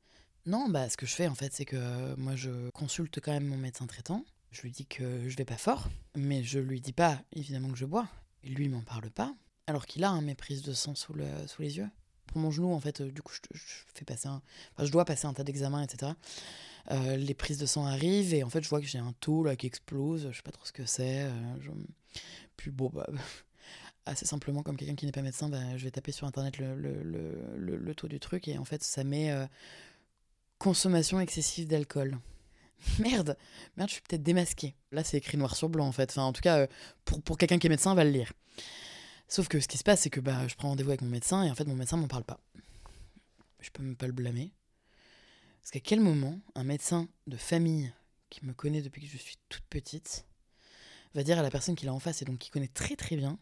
Non, 0.47 0.69
bah 0.69 0.89
ce 0.89 0.97
que 0.97 1.05
je 1.05 1.13
fais 1.13 1.27
en 1.27 1.35
fait, 1.35 1.53
c'est 1.53 1.65
que 1.65 1.75
euh, 1.75 2.15
moi 2.17 2.35
je 2.35 2.69
consulte 2.71 3.19
quand 3.19 3.31
même 3.31 3.45
mon 3.45 3.57
médecin 3.57 3.85
traitant. 3.85 4.25
Je 4.51 4.63
lui 4.63 4.71
dis 4.71 4.85
que 4.85 5.29
je 5.29 5.37
vais 5.37 5.45
pas 5.45 5.57
fort, 5.57 5.87
mais 6.15 6.43
je 6.43 6.59
lui 6.59 6.81
dis 6.81 6.93
pas 6.93 7.21
évidemment 7.33 7.69
que 7.69 7.77
je 7.77 7.85
bois. 7.85 8.07
Lui 8.43 8.65
il 8.65 8.71
m'en 8.71 8.81
parle 8.81 9.11
pas, 9.11 9.35
alors 9.71 9.85
qu'il 9.85 10.03
a 10.03 10.09
un 10.09 10.21
méprise 10.21 10.61
de 10.61 10.73
sang 10.73 10.95
sous, 10.95 11.13
le, 11.13 11.25
sous 11.47 11.61
les 11.61 11.77
yeux. 11.77 11.87
Pour 12.27 12.37
mon 12.39 12.51
genou, 12.51 12.71
en 12.73 12.79
fait, 12.79 13.01
euh, 13.01 13.11
du 13.11 13.21
coup, 13.21 13.33
je, 13.51 13.63
fais 13.93 14.05
passer 14.05 14.27
un, 14.27 14.41
je 14.79 14.91
dois 14.91 15.03
passer 15.03 15.25
un 15.25 15.33
tas 15.33 15.43
d'examens, 15.43 15.81
etc. 15.81 16.13
Euh, 16.91 17.17
les 17.17 17.33
prises 17.33 17.57
de 17.57 17.65
sang 17.65 17.85
arrivent 17.85 18.33
et 18.33 18.43
en 18.43 18.49
fait, 18.49 18.63
je 18.63 18.69
vois 18.69 18.79
que 18.79 18.87
j'ai 18.87 18.99
un 18.99 19.13
taux 19.19 19.43
là 19.43 19.55
qui 19.55 19.67
explose. 19.67 20.29
Je 20.31 20.37
sais 20.37 20.43
pas 20.43 20.51
trop 20.51 20.65
ce 20.65 20.71
que 20.71 20.85
c'est. 20.85 21.27
Puis 22.55 22.71
bon, 22.71 22.89
bah, 22.93 23.07
assez 24.05 24.25
simplement, 24.25 24.63
comme 24.63 24.77
quelqu'un 24.77 24.95
qui 24.95 25.05
n'est 25.05 25.11
pas 25.11 25.21
médecin, 25.21 25.49
bah, 25.49 25.77
je 25.77 25.83
vais 25.83 25.91
taper 25.91 26.11
sur 26.11 26.27
internet 26.27 26.57
le, 26.59 27.93
taux 27.95 28.07
du 28.07 28.19
truc 28.19 28.47
et 28.47 28.57
en 28.57 28.65
fait, 28.65 28.83
ça 28.83 29.03
met 29.03 29.33
Consommation 30.61 31.19
excessive 31.19 31.67
d'alcool. 31.67 32.19
Merde, 32.99 33.35
merde, 33.77 33.89
je 33.89 33.93
suis 33.93 34.01
peut-être 34.01 34.21
démasquée. 34.21 34.75
Là, 34.91 35.03
c'est 35.03 35.17
écrit 35.17 35.35
noir 35.35 35.55
sur 35.55 35.69
blanc 35.69 35.87
en 35.87 35.91
fait. 35.91 36.11
Enfin, 36.11 36.21
en 36.21 36.33
tout 36.33 36.41
cas, 36.41 36.59
euh, 36.59 36.67
pour, 37.03 37.19
pour 37.23 37.39
quelqu'un 37.39 37.57
qui 37.57 37.65
est 37.65 37.69
médecin, 37.69 37.95
va 37.95 38.03
le 38.03 38.11
lire. 38.11 38.31
Sauf 39.31 39.47
que 39.47 39.61
ce 39.61 39.69
qui 39.69 39.77
se 39.77 39.83
passe, 39.83 40.01
c'est 40.01 40.09
que 40.09 40.19
bah, 40.19 40.45
je 40.49 40.55
prends 40.55 40.67
rendez-vous 40.67 40.89
avec 40.89 41.01
mon 41.01 41.07
médecin 41.07 41.41
et 41.43 41.49
en 41.49 41.55
fait, 41.55 41.63
mon 41.63 41.73
médecin 41.73 41.95
m'en 41.95 42.09
parle 42.09 42.25
pas. 42.25 42.41
Je 43.61 43.69
peux 43.69 43.81
même 43.81 43.95
pas 43.95 44.07
le 44.07 44.11
blâmer. 44.11 44.51
Parce 45.61 45.71
qu'à 45.71 45.79
quel 45.79 46.01
moment 46.01 46.41
un 46.53 46.65
médecin 46.65 47.07
de 47.27 47.37
famille 47.37 47.93
qui 48.29 48.45
me 48.45 48.51
connaît 48.51 48.81
depuis 48.81 49.01
que 49.01 49.07
je 49.07 49.15
suis 49.15 49.37
toute 49.47 49.63
petite 49.69 50.25
va 51.15 51.23
dire 51.23 51.39
à 51.39 51.43
la 51.43 51.49
personne 51.49 51.77
qu'il 51.77 51.87
a 51.87 51.93
en 51.93 51.99
face 51.99 52.21
et 52.21 52.25
donc 52.25 52.39
qui 52.39 52.49
connaît 52.49 52.67
très 52.67 52.97
très 52.97 53.15
bien 53.15 53.39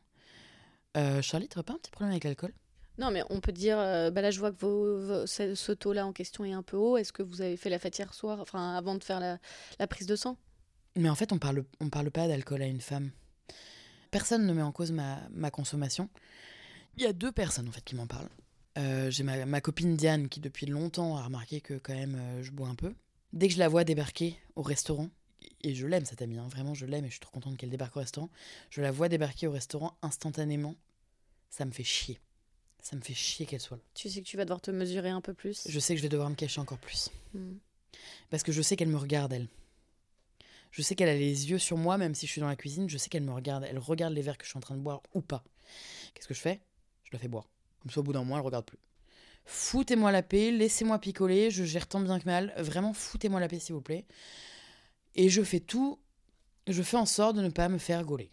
euh, 0.96 1.24
Charlie, 1.24 1.48
t'aurais 1.48 1.64
pas 1.64 1.74
un 1.74 1.80
petit 1.80 1.90
problème 1.90 2.12
avec 2.12 2.24
l'alcool? 2.24 2.54
Non, 3.00 3.10
mais 3.10 3.24
on 3.32 3.40
peut 3.40 3.52
dire, 3.52 3.80
euh, 3.80 4.12
bah 4.12 4.22
là 4.22 4.30
je 4.30 4.40
vois 4.40 4.52
que 4.52 4.58
vos, 4.58 5.26
ce, 5.26 5.72
taux-là 5.72 6.06
en 6.06 6.14
question 6.14 6.46
est 6.46 6.54
un 6.54 6.64
peu 6.64 6.78
haut. 6.78 6.98
Est-ce 6.98 7.14
que 7.14 7.24
vous 7.24 7.42
avez 7.42 7.58
fait 7.58 7.72
la 7.72 7.80
fête 7.80 7.98
hier 7.98 8.14
soir, 8.14 8.40
enfin 8.42 8.76
avant 8.76 8.94
de 8.94 9.04
faire 9.04 9.20
la, 9.20 9.88
prise 9.88 10.06
de 10.06 10.16
sang? 10.16 10.38
Mais 10.96 11.10
en 11.10 11.16
fait, 11.16 11.32
on 11.32 11.40
parle, 11.40 11.66
on 11.80 11.90
parle 11.90 12.12
pas 12.12 12.28
d'alcool 12.28 12.62
à 12.62 12.68
une 12.68 12.82
femme. 12.82 13.10
Personne 14.12 14.46
ne 14.46 14.54
met 14.54 14.62
en 14.62 14.72
cause 14.72 14.92
ma, 14.92 15.52
consommation. 15.52 16.10
Il 16.98 17.04
y 17.04 17.08
a 17.08 17.14
deux 17.14 17.32
personnes 17.32 17.68
en 17.68 17.72
fait 17.72 17.84
qui 17.84 17.96
m'en 17.96 18.08
parlent. 18.08 18.30
Euh, 18.78 19.10
j'ai 19.12 19.24
ma, 19.24 19.62
copine 19.62 19.96
Diane 19.96 20.30
qui 20.30 20.40
depuis 20.40 20.66
longtemps 20.66 21.18
a 21.18 21.24
remarqué 21.24 21.62
que 21.62 21.76
quand 21.76 21.94
même 21.94 22.16
euh, 22.16 22.44
je 22.44 22.52
bois 22.52 22.68
un 22.68 22.76
peu. 22.76 22.94
Dès 23.34 23.48
que 23.48 23.54
je 23.54 23.60
la 23.60 23.68
vois 23.68 23.84
débarquer 23.84 24.38
au 24.56 24.62
restaurant, 24.62 25.10
et 25.62 25.76
je 25.76 25.86
l'aime 25.86 26.06
cette 26.06 26.22
amie, 26.22 26.38
hein, 26.38 26.48
vraiment 26.50 26.74
je 26.74 26.86
l'aime 26.86 27.06
et 27.06 27.08
je 27.08 27.14
suis 27.14 27.20
trop 27.20 27.32
contente 27.32 27.58
qu'elle 27.58 27.70
débarque 27.70 27.96
au 27.98 28.00
restaurant, 28.00 28.30
je 28.70 28.82
la 28.82 28.92
vois 28.92 29.10
débarquer 29.10 29.48
au 29.48 29.52
restaurant 29.52 29.96
instantanément, 30.02 30.76
ça 31.50 31.66
me 31.66 31.72
fait 31.72 31.84
chier. 31.84 32.20
Ça 32.82 32.96
me 32.96 33.02
fait 33.02 33.14
chier 33.14 33.46
qu'elle 33.46 33.60
soit 33.60 33.78
là. 33.78 33.84
Tu 33.94 34.10
sais 34.10 34.22
que 34.22 34.26
tu 34.26 34.38
vas 34.38 34.46
devoir 34.46 34.62
te 34.62 34.72
mesurer 34.72 35.10
un 35.10 35.22
peu 35.22 35.34
plus 35.34 35.68
Je 35.68 35.80
sais 35.80 35.94
que 35.94 35.98
je 35.98 36.04
vais 36.04 36.10
devoir 36.10 36.30
me 36.30 36.36
cacher 36.36 36.62
encore 36.62 36.78
plus. 36.78 37.12
Hmm. 37.34 37.58
Parce 38.30 38.44
que 38.44 38.52
je 38.52 38.62
sais 38.62 38.76
qu'elle 38.76 38.88
me 38.88 38.98
regarde, 38.98 39.34
elle. 39.34 39.48
Je 40.72 40.82
sais 40.82 40.96
qu'elle 40.96 41.10
a 41.10 41.16
les 41.16 41.50
yeux 41.50 41.58
sur 41.58 41.78
moi, 41.78 41.98
même 41.98 42.16
si 42.16 42.28
je 42.28 42.32
suis 42.32 42.42
dans 42.42 42.48
la 42.48 42.56
cuisine. 42.56 42.90
Je 42.90 42.98
sais 42.98 43.10
qu'elle 43.10 43.24
me 43.24 43.32
regarde. 43.32 43.66
Elle 43.70 43.80
regarde 43.80 44.14
les 44.14 44.22
verres 44.22 44.38
que 44.38 44.46
je 44.46 44.50
suis 44.50 44.58
en 44.58 44.62
train 44.62 44.76
de 44.76 44.82
boire 44.82 45.02
ou 45.14 45.22
pas. 45.22 45.44
Qu'est-ce 46.14 46.28
que 46.28 46.34
je 46.34 46.42
fais? 46.42 46.62
Je 47.04 47.10
la 47.14 47.20
fais 47.20 47.28
boire. 47.28 47.50
Comme 47.82 47.92
ça, 47.92 48.00
au 48.00 48.04
bout 48.04 48.14
d'un 48.14 48.24
mois, 48.24 48.40
elle 48.40 48.46
regarde 48.46 48.66
plus. 48.66 48.80
Foutez-moi 49.46 50.12
la 50.12 50.22
paix, 50.22 50.52
laissez-moi 50.52 51.00
picoler. 51.00 51.50
Je 51.50 51.64
gère 51.64 51.88
tant 51.88 52.00
bien 52.00 52.20
que 52.20 52.26
mal. 52.26 52.54
Vraiment, 52.58 52.94
foutez-moi 52.94 53.40
la 53.40 53.48
paix, 53.48 53.60
s'il 53.60 53.74
vous 53.74 53.82
plaît. 53.82 54.06
Et 55.16 55.30
je 55.30 55.42
fais 55.42 55.60
tout. 55.60 56.00
Je 56.68 56.84
fais 56.84 56.98
en 56.98 57.08
sorte 57.08 57.36
de 57.36 57.42
ne 57.42 57.50
pas 57.50 57.68
me 57.68 57.80
faire 57.80 58.04
gauler 58.04 58.30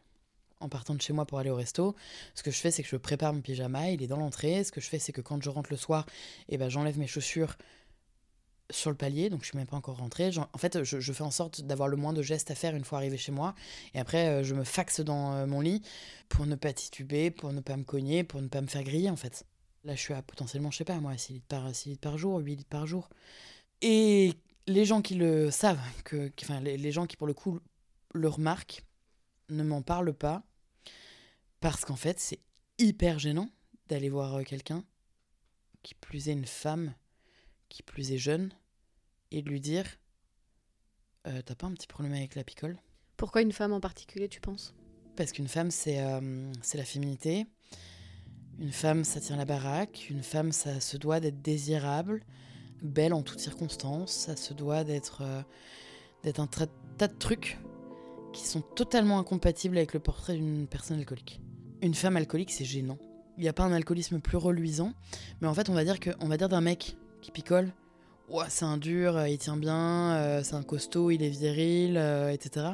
en 0.60 0.68
partant 0.68 0.94
de 0.94 1.02
chez 1.02 1.12
moi 1.12 1.26
pour 1.26 1.38
aller 1.38 1.50
au 1.50 1.56
resto. 1.56 1.94
Ce 2.34 2.42
que 2.42 2.50
je 2.50 2.58
fais, 2.58 2.70
c'est 2.70 2.82
que 2.82 2.88
je 2.88 2.96
prépare 2.96 3.32
mon 3.32 3.40
pyjama, 3.40 3.90
il 3.90 4.02
est 4.02 4.06
dans 4.06 4.18
l'entrée. 4.18 4.64
Ce 4.64 4.72
que 4.72 4.80
je 4.80 4.88
fais, 4.88 4.98
c'est 4.98 5.12
que 5.12 5.20
quand 5.20 5.42
je 5.42 5.50
rentre 5.50 5.70
le 5.70 5.76
soir, 5.76 6.06
eh 6.48 6.56
ben, 6.58 6.68
j'enlève 6.68 6.98
mes 6.98 7.06
chaussures 7.06 7.56
sur 8.70 8.90
le 8.90 8.96
palier, 8.96 9.30
donc 9.30 9.42
je 9.42 9.48
suis 9.48 9.58
même 9.58 9.66
pas 9.66 9.76
encore 9.76 9.98
rentrée. 9.98 10.30
En 10.36 10.58
fait, 10.58 10.82
je, 10.82 11.12
fais 11.12 11.22
en 11.22 11.30
sorte 11.30 11.62
d'avoir 11.62 11.88
le 11.88 11.96
moins 11.96 12.12
de 12.12 12.22
gestes 12.22 12.50
à 12.50 12.54
faire 12.54 12.74
une 12.74 12.84
fois 12.84 12.98
arrivé 12.98 13.16
chez 13.16 13.32
moi. 13.32 13.54
Et 13.94 13.98
après, 14.00 14.28
euh, 14.28 14.42
je 14.42 14.54
me 14.54 14.64
faxe 14.64 15.00
dans 15.00 15.32
euh, 15.34 15.46
mon 15.46 15.60
lit 15.60 15.82
pour 16.28 16.46
ne 16.46 16.56
pas 16.56 16.72
tituber, 16.72 17.30
pour 17.30 17.52
ne 17.52 17.60
pas 17.60 17.76
me 17.76 17.84
cogner, 17.84 18.24
pour 18.24 18.42
ne 18.42 18.48
pas 18.48 18.60
me 18.60 18.66
faire 18.66 18.82
griller, 18.82 19.10
en 19.10 19.16
fait. 19.16 19.44
Là, 19.84 19.94
je 19.94 20.00
suis 20.00 20.14
à 20.14 20.22
potentiellement, 20.22 20.70
je 20.70 20.78
sais 20.78 20.84
pas, 20.84 20.98
moi, 21.00 21.16
6 21.16 21.34
litres 21.34 21.46
par, 21.46 21.74
6 21.74 21.90
litres 21.90 22.00
par 22.00 22.18
jour, 22.18 22.38
8 22.38 22.56
litres 22.56 22.68
par 22.68 22.86
jour. 22.86 23.08
Et 23.82 24.32
les 24.66 24.84
gens 24.84 25.00
qui 25.00 25.14
le 25.14 25.50
savent, 25.50 25.78
que, 26.04 26.32
enfin, 26.42 26.60
les 26.60 26.92
gens 26.92 27.06
qui, 27.06 27.16
pour 27.16 27.28
le 27.28 27.34
coup, 27.34 27.60
le 28.14 28.28
remarquent, 28.28 28.82
ne 29.48 29.62
m'en 29.62 29.82
parle 29.82 30.12
pas 30.12 30.42
parce 31.60 31.84
qu'en 31.84 31.96
fait, 31.96 32.20
c'est 32.20 32.40
hyper 32.78 33.19
gênant 33.19 33.48
d'aller 33.88 34.08
voir 34.08 34.34
euh, 34.34 34.42
quelqu'un, 34.42 34.84
qui 35.82 35.94
plus 35.94 36.28
est 36.28 36.32
une 36.32 36.46
femme, 36.46 36.94
qui 37.68 37.82
plus 37.82 38.12
est 38.12 38.18
jeune, 38.18 38.52
et 39.30 39.42
de 39.42 39.48
lui 39.48 39.60
dire 39.60 39.86
euh, 41.26 41.42
T'as 41.44 41.54
pas 41.54 41.66
un 41.66 41.72
petit 41.72 41.86
problème 41.86 42.14
avec 42.14 42.34
la 42.34 42.44
picole? 42.44 42.78
Pourquoi 43.16 43.42
une 43.42 43.52
femme 43.52 43.72
en 43.72 43.80
particulier, 43.80 44.28
tu 44.28 44.40
penses? 44.40 44.74
Parce 45.16 45.32
qu'une 45.32 45.48
femme, 45.48 45.70
c'est 45.70 46.00
euh, 46.02 46.52
c'est 46.62 46.78
la 46.78 46.84
féminité. 46.84 47.46
Une 48.58 48.72
femme, 48.72 49.04
ça 49.04 49.20
tient 49.20 49.36
la 49.36 49.44
baraque. 49.44 50.08
Une 50.10 50.22
femme, 50.22 50.52
ça 50.52 50.80
se 50.80 50.96
doit 50.96 51.20
d'être 51.20 51.42
désirable, 51.42 52.24
belle 52.82 53.12
en 53.12 53.22
toutes 53.22 53.40
circonstances. 53.40 54.12
Ça 54.12 54.36
se 54.36 54.54
doit 54.54 54.84
d'être 54.84 55.22
d'être 56.22 56.40
un 56.40 56.46
tas 56.46 57.08
de 57.08 57.19
trucs 57.19 57.58
qui 58.36 58.46
sont 58.46 58.60
totalement 58.60 59.19
incompatibles 59.19 59.78
avec 59.78 59.94
le 59.94 60.00
portrait 60.00 60.34
d'une 60.34 60.66
personne 60.66 60.98
alcoolique. 60.98 61.40
Une 61.80 61.94
femme 61.94 62.16
alcoolique, 62.16 62.52
c'est 62.52 62.64
gênant. 62.64 62.98
Il 63.38 63.42
n'y 63.42 63.48
a 63.48 63.52
pas 63.52 63.64
un 63.64 63.72
alcoolisme 63.72 64.20
plus 64.20 64.36
reluisant, 64.36 64.92
mais 65.40 65.48
en 65.48 65.54
fait, 65.54 65.69
on 65.69 65.74
va 65.74 65.84
dire 65.84 66.00
que, 66.00 66.10
on 66.20 66.28
va 66.28 66.36
dire 66.36 66.48
d'un 66.48 66.60
mec 66.60 66.96
qui 67.20 67.30
picole, 67.30 67.72
ouais, 68.28 68.46
c'est 68.48 68.64
un 68.64 68.76
dur, 68.76 69.17
euh, 69.17 69.29
il 69.29 69.38
tient 69.38 69.56
bien, 69.56 70.14
euh, 70.17 70.43
c'est 70.43 70.55
un 70.55 70.62
costaud, 70.62 71.10
il 71.10 71.22
est 71.22 71.29
viril, 71.29 71.96
euh, 71.96 72.31
etc. 72.31 72.67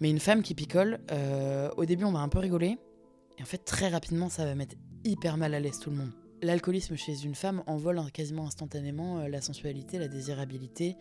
Mais 0.00 0.10
une 0.10 0.20
femme 0.20 0.42
qui 0.42 0.54
picole, 0.54 0.98
au 1.76 1.84
début, 1.84 2.04
on 2.04 2.12
va 2.12 2.18
un 2.18 2.28
peu 2.28 2.38
rigoler, 2.38 2.78
et 3.38 3.42
en 3.42 3.46
fait, 3.46 3.58
très 3.58 3.88
rapidement, 3.88 4.28
ça 4.28 4.44
va 4.44 4.54
mettre 4.54 4.74
hyper 5.04 5.36
mal 5.36 5.54
à 5.54 5.60
l'aise 5.60 5.78
tout 5.78 5.90
le 5.90 5.96
monde. 5.96 6.10
L'alcoolisme 6.42 6.96
chez 6.96 7.24
une 7.24 7.34
femme 7.34 7.62
envole 7.66 8.00
quasiment 8.12 8.46
instantanément 8.46 9.26
la 9.28 9.40
sensualité, 9.40 9.98
la 9.98 10.08
désirabilité, 10.08 10.96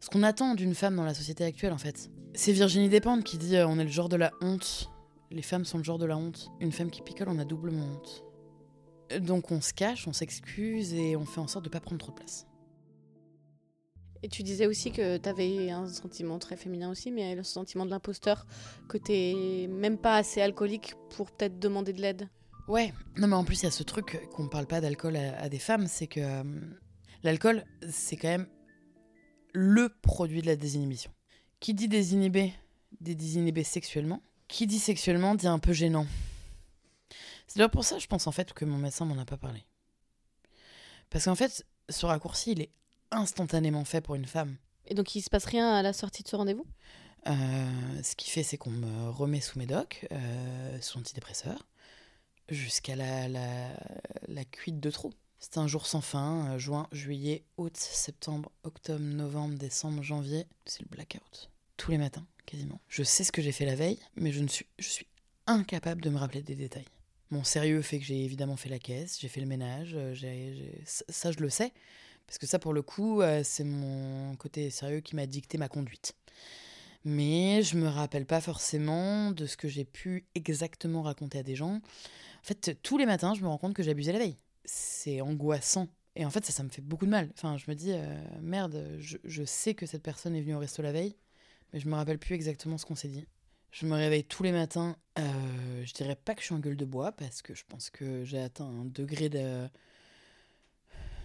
ce 0.00 0.10
qu'on 0.10 0.22
attend 0.22 0.54
d'une 0.54 0.74
femme 0.74 0.94
dans 0.94 1.04
la 1.04 1.14
société 1.14 1.44
actuelle 1.44 1.72
en 1.72 1.78
fait. 1.78 2.10
C'est 2.34 2.52
Virginie 2.52 2.88
Despentes 2.88 3.24
qui 3.24 3.38
dit 3.38 3.56
on 3.56 3.78
est 3.78 3.84
le 3.84 3.90
genre 3.90 4.10
de 4.10 4.16
la 4.16 4.30
honte. 4.42 4.90
Les 5.30 5.42
femmes 5.42 5.64
sont 5.64 5.78
le 5.78 5.84
genre 5.84 5.98
de 5.98 6.06
la 6.06 6.16
honte. 6.16 6.50
Une 6.60 6.70
femme 6.70 6.90
qui 6.90 7.00
picole, 7.00 7.28
on 7.28 7.38
a 7.38 7.44
doublement 7.44 7.84
honte. 7.84 8.25
Donc 9.20 9.50
on 9.52 9.60
se 9.60 9.72
cache, 9.72 10.06
on 10.08 10.12
s'excuse 10.12 10.94
et 10.94 11.16
on 11.16 11.24
fait 11.24 11.40
en 11.40 11.46
sorte 11.46 11.64
de 11.64 11.70
pas 11.70 11.80
prendre 11.80 11.98
trop 11.98 12.12
de 12.12 12.16
place. 12.16 12.46
Et 14.22 14.28
tu 14.28 14.42
disais 14.42 14.66
aussi 14.66 14.90
que 14.90 15.18
tu 15.18 15.28
avais 15.28 15.70
un 15.70 15.86
sentiment 15.88 16.38
très 16.38 16.56
féminin 16.56 16.90
aussi, 16.90 17.12
mais 17.12 17.34
le 17.34 17.42
sentiment 17.42 17.84
de 17.84 17.90
l'imposteur, 17.90 18.46
que 18.88 18.98
t'es 18.98 19.68
même 19.68 19.98
pas 19.98 20.16
assez 20.16 20.40
alcoolique 20.40 20.94
pour 21.10 21.30
peut-être 21.30 21.58
demander 21.58 21.92
de 21.92 22.00
l'aide. 22.00 22.28
Ouais, 22.66 22.92
non 23.16 23.28
mais 23.28 23.36
en 23.36 23.44
plus 23.44 23.60
il 23.60 23.64
y 23.64 23.68
a 23.68 23.70
ce 23.70 23.84
truc 23.84 24.20
qu'on 24.32 24.48
parle 24.48 24.66
pas 24.66 24.80
d'alcool 24.80 25.16
à, 25.16 25.48
des 25.48 25.60
femmes, 25.60 25.86
c'est 25.86 26.08
que 26.08 26.20
euh, 26.20 26.42
l'alcool 27.22 27.64
c'est 27.88 28.16
quand 28.16 28.28
même 28.28 28.48
le 29.52 29.88
produit 30.02 30.42
de 30.42 30.46
la 30.46 30.56
désinhibition. 30.56 31.12
Qui 31.60 31.74
dit 31.74 31.88
désinhibé, 31.88 32.52
dit 33.00 33.14
désinhibé 33.14 33.62
sexuellement. 33.62 34.20
Qui 34.48 34.66
dit 34.66 34.78
sexuellement 34.78 35.34
dit 35.34 35.46
un 35.46 35.58
peu 35.58 35.72
gênant. 35.72 36.06
C'est 37.46 37.58
d'ailleurs 37.58 37.70
pour 37.70 37.84
ça, 37.84 37.98
je 37.98 38.06
pense 38.06 38.26
en 38.26 38.32
fait, 38.32 38.52
que 38.52 38.64
mon 38.64 38.78
médecin 38.78 39.04
m'en 39.04 39.18
a 39.18 39.24
pas 39.24 39.36
parlé. 39.36 39.64
Parce 41.10 41.26
qu'en 41.26 41.34
fait, 41.34 41.64
ce 41.88 42.06
raccourci, 42.06 42.52
il 42.52 42.60
est 42.62 42.70
instantanément 43.10 43.84
fait 43.84 44.00
pour 44.00 44.14
une 44.16 44.26
femme. 44.26 44.56
Et 44.86 44.94
donc 44.94 45.14
il 45.14 45.22
se 45.22 45.30
passe 45.30 45.44
rien 45.44 45.72
à 45.72 45.82
la 45.82 45.92
sortie 45.92 46.22
de 46.22 46.28
ce 46.28 46.36
rendez-vous? 46.36 46.66
Euh, 47.28 48.02
Ce 48.02 48.16
qui 48.16 48.30
fait, 48.30 48.42
c'est 48.42 48.56
qu'on 48.56 48.70
me 48.70 49.10
remet 49.10 49.40
sous 49.40 49.58
médoc, 49.58 50.06
euh, 50.12 50.80
sous 50.80 50.98
antidépresseur, 50.98 51.66
jusqu'à 52.48 52.96
la, 52.96 53.28
la, 53.28 53.68
la 54.28 54.44
cuite 54.44 54.80
de 54.80 54.90
trop. 54.90 55.12
C'est 55.38 55.58
un 55.58 55.66
jour 55.66 55.86
sans 55.86 56.00
fin, 56.00 56.52
euh, 56.52 56.58
juin, 56.58 56.88
juillet, 56.92 57.44
août, 57.56 57.76
septembre, 57.76 58.50
octobre, 58.64 59.02
novembre, 59.02 59.58
décembre, 59.58 60.02
janvier, 60.02 60.46
c'est 60.64 60.82
le 60.82 60.88
blackout. 60.88 61.50
Tous 61.76 61.90
les 61.90 61.98
matins, 61.98 62.26
quasiment. 62.46 62.80
Je 62.88 63.02
sais 63.02 63.22
ce 63.22 63.32
que 63.32 63.42
j'ai 63.42 63.52
fait 63.52 63.66
la 63.66 63.74
veille, 63.74 63.98
mais 64.16 64.32
je, 64.32 64.40
ne 64.40 64.48
suis, 64.48 64.66
je 64.78 64.88
suis 64.88 65.06
incapable 65.46 66.00
de 66.00 66.10
me 66.10 66.18
rappeler 66.18 66.42
des 66.42 66.54
détails. 66.54 66.86
Mon 67.30 67.42
sérieux 67.42 67.82
fait 67.82 67.98
que 67.98 68.04
j'ai 68.04 68.24
évidemment 68.24 68.56
fait 68.56 68.68
la 68.68 68.78
caisse, 68.78 69.18
j'ai 69.20 69.28
fait 69.28 69.40
le 69.40 69.46
ménage, 69.46 69.94
euh, 69.94 70.14
ça, 70.84 71.32
je 71.32 71.38
le 71.40 71.50
sais, 71.50 71.72
parce 72.26 72.38
que 72.38 72.46
ça 72.46 72.58
pour 72.60 72.72
le 72.72 72.82
coup 72.82 73.20
euh, 73.20 73.42
c'est 73.42 73.64
mon 73.64 74.36
côté 74.36 74.70
sérieux 74.70 75.00
qui 75.00 75.16
m'a 75.16 75.26
dicté 75.26 75.58
ma 75.58 75.68
conduite. 75.68 76.14
Mais 77.04 77.62
je 77.62 77.76
me 77.76 77.88
rappelle 77.88 78.26
pas 78.26 78.40
forcément 78.40 79.30
de 79.30 79.46
ce 79.46 79.56
que 79.56 79.68
j'ai 79.68 79.84
pu 79.84 80.26
exactement 80.34 81.02
raconter 81.02 81.38
à 81.38 81.42
des 81.44 81.54
gens. 81.54 81.74
En 81.74 82.42
fait, 82.42 82.78
tous 82.82 82.98
les 82.98 83.06
matins, 83.06 83.34
je 83.34 83.42
me 83.42 83.48
rends 83.48 83.58
compte 83.58 83.74
que 83.74 83.82
j'abusais 83.84 84.12
la 84.12 84.18
veille. 84.18 84.38
C'est 84.64 85.20
angoissant. 85.20 85.88
Et 86.16 86.24
en 86.24 86.30
fait, 86.30 86.44
ça, 86.44 86.52
ça 86.52 86.64
me 86.64 86.68
fait 86.68 86.82
beaucoup 86.82 87.06
de 87.06 87.10
mal. 87.10 87.30
Enfin, 87.34 87.58
je 87.58 87.64
me 87.68 87.76
dis, 87.76 87.92
euh, 87.92 88.24
merde, 88.40 88.96
je, 88.98 89.18
je 89.24 89.44
sais 89.44 89.74
que 89.74 89.86
cette 89.86 90.02
personne 90.02 90.34
est 90.34 90.40
venue 90.40 90.56
au 90.56 90.58
resto 90.58 90.82
la 90.82 90.90
veille, 90.90 91.14
mais 91.72 91.78
je 91.78 91.88
me 91.88 91.94
rappelle 91.94 92.18
plus 92.18 92.34
exactement 92.34 92.76
ce 92.76 92.86
qu'on 92.86 92.96
s'est 92.96 93.08
dit. 93.08 93.26
Je 93.78 93.84
me 93.84 93.94
réveille 93.94 94.24
tous 94.24 94.42
les 94.42 94.52
matins. 94.52 94.96
euh, 95.18 95.84
je 95.84 95.92
dirais 95.92 96.16
pas 96.16 96.34
que 96.34 96.40
je 96.40 96.46
suis 96.46 96.54
en 96.54 96.60
gueule 96.60 96.78
de 96.78 96.86
bois, 96.86 97.12
parce 97.12 97.42
que 97.42 97.54
je 97.54 97.62
pense 97.68 97.90
que 97.90 98.24
j'ai 98.24 98.38
atteint 98.38 98.64
un 98.64 98.86
degré 98.86 99.28
de, 99.28 99.68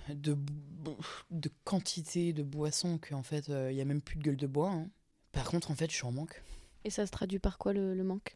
de, 0.10 1.50
quantité 1.63 2.34
de 2.34 2.43
boisson 2.43 2.98
qu'en 2.98 3.24
fait, 3.24 3.48
il 3.48 3.74
y 3.74 3.79
a 3.79 3.86
même 3.86 4.01
plus 4.01 4.17
de 4.17 4.24
gueule 4.24 4.36
de 4.36 4.48
bois. 4.48 4.70
hein. 4.70 4.89
Par 5.31 5.50
contre, 5.50 5.72
en 5.72 5.75
fait, 5.75 5.89
je 5.89 5.96
suis 5.96 6.05
en 6.05 6.12
manque. 6.12 6.43
Et 6.84 6.89
ça 6.89 7.05
se 7.05 7.12
traduit 7.13 7.39
par 7.39 7.58
quoi 7.58 7.72
le, 7.72 7.93
le 7.93 8.03
manque? 8.03 8.36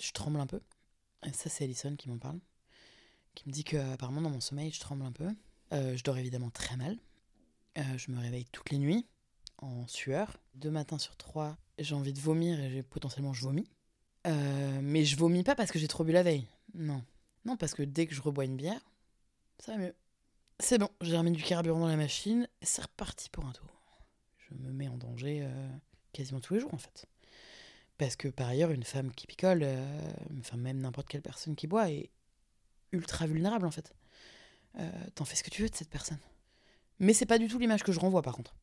Je 0.00 0.12
tremble 0.12 0.38
un 0.38 0.46
peu. 0.46 0.60
Et 1.26 1.32
ça, 1.32 1.50
c'est 1.50 1.64
Alison 1.64 1.96
qui 1.96 2.08
m'en 2.08 2.18
parle. 2.18 2.38
Qui 3.34 3.48
me 3.48 3.52
dit 3.52 3.64
que 3.64 3.76
apparemment 3.92 4.20
dans 4.20 4.30
mon 4.30 4.40
sommeil, 4.40 4.70
je 4.70 4.78
tremble 4.78 5.04
un 5.04 5.10
peu. 5.10 5.30
Euh, 5.72 5.96
je 5.96 6.04
dors 6.04 6.16
évidemment 6.16 6.50
très 6.50 6.76
mal. 6.76 6.96
Euh, 7.76 7.82
je 7.96 8.12
me 8.12 8.20
réveille 8.20 8.46
toutes 8.52 8.70
les 8.70 8.78
nuits, 8.78 9.08
en 9.58 9.86
sueur. 9.86 10.38
Deux 10.54 10.70
matins 10.70 10.98
sur 10.98 11.16
trois, 11.16 11.56
j'ai 11.78 11.94
envie 11.94 12.12
de 12.12 12.20
vomir 12.20 12.60
et 12.60 12.82
potentiellement 12.82 13.32
je 13.32 13.42
vomis. 13.42 13.68
Euh, 14.26 14.80
mais 14.82 15.04
je 15.04 15.16
vomis 15.16 15.42
pas 15.42 15.54
parce 15.54 15.70
que 15.70 15.78
j'ai 15.78 15.88
trop 15.88 16.04
bu 16.04 16.12
la 16.12 16.22
veille. 16.22 16.46
Non. 16.74 17.02
Non, 17.44 17.56
parce 17.56 17.74
que 17.74 17.82
dès 17.82 18.06
que 18.06 18.14
je 18.14 18.20
rebois 18.20 18.44
une 18.44 18.56
bière, 18.56 18.80
ça 19.58 19.72
va 19.72 19.78
mieux. 19.78 19.94
C'est 20.60 20.78
bon, 20.78 20.90
j'ai 21.00 21.16
remis 21.16 21.30
du 21.30 21.42
carburant 21.42 21.80
dans 21.80 21.86
la 21.86 21.96
machine, 21.96 22.48
c'est 22.62 22.82
reparti 22.82 23.30
pour 23.30 23.46
un 23.46 23.52
tour. 23.52 23.68
Je 24.38 24.54
me 24.54 24.72
mets 24.72 24.88
en 24.88 24.96
danger 24.96 25.42
euh, 25.42 25.68
quasiment 26.12 26.40
tous 26.40 26.54
les 26.54 26.60
jours 26.60 26.74
en 26.74 26.78
fait. 26.78 27.06
Parce 27.96 28.16
que 28.16 28.28
par 28.28 28.48
ailleurs, 28.48 28.70
une 28.70 28.84
femme 28.84 29.12
qui 29.12 29.26
picole, 29.26 29.60
euh, 29.62 30.10
enfin 30.40 30.56
même 30.56 30.78
n'importe 30.80 31.08
quelle 31.08 31.22
personne 31.22 31.54
qui 31.54 31.66
boit, 31.66 31.90
est 31.90 32.10
ultra 32.92 33.26
vulnérable 33.26 33.66
en 33.66 33.70
fait. 33.70 33.94
T'en 35.16 35.24
fais 35.24 35.34
ce 35.34 35.42
que 35.42 35.50
tu 35.50 35.62
veux 35.62 35.68
de 35.68 35.74
cette 35.74 35.90
personne. 35.90 36.20
Mais 37.00 37.12
c'est 37.12 37.26
pas 37.26 37.38
du 37.38 37.48
tout 37.48 37.58
l'image 37.58 37.82
que 37.82 37.90
je 37.90 37.98
renvoie 37.98 38.22
par 38.22 38.36
contre. 38.36 38.54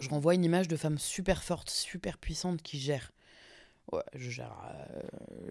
Je 0.00 0.08
renvoie 0.08 0.34
une 0.34 0.44
image 0.44 0.68
de 0.68 0.76
femme 0.76 0.98
super 0.98 1.42
forte, 1.42 1.70
super 1.70 2.18
puissante 2.18 2.62
qui 2.62 2.78
gère. 2.78 3.12
Ouais, 3.92 4.02
je 4.14 4.30
gère, 4.30 4.56
euh, 4.72 5.02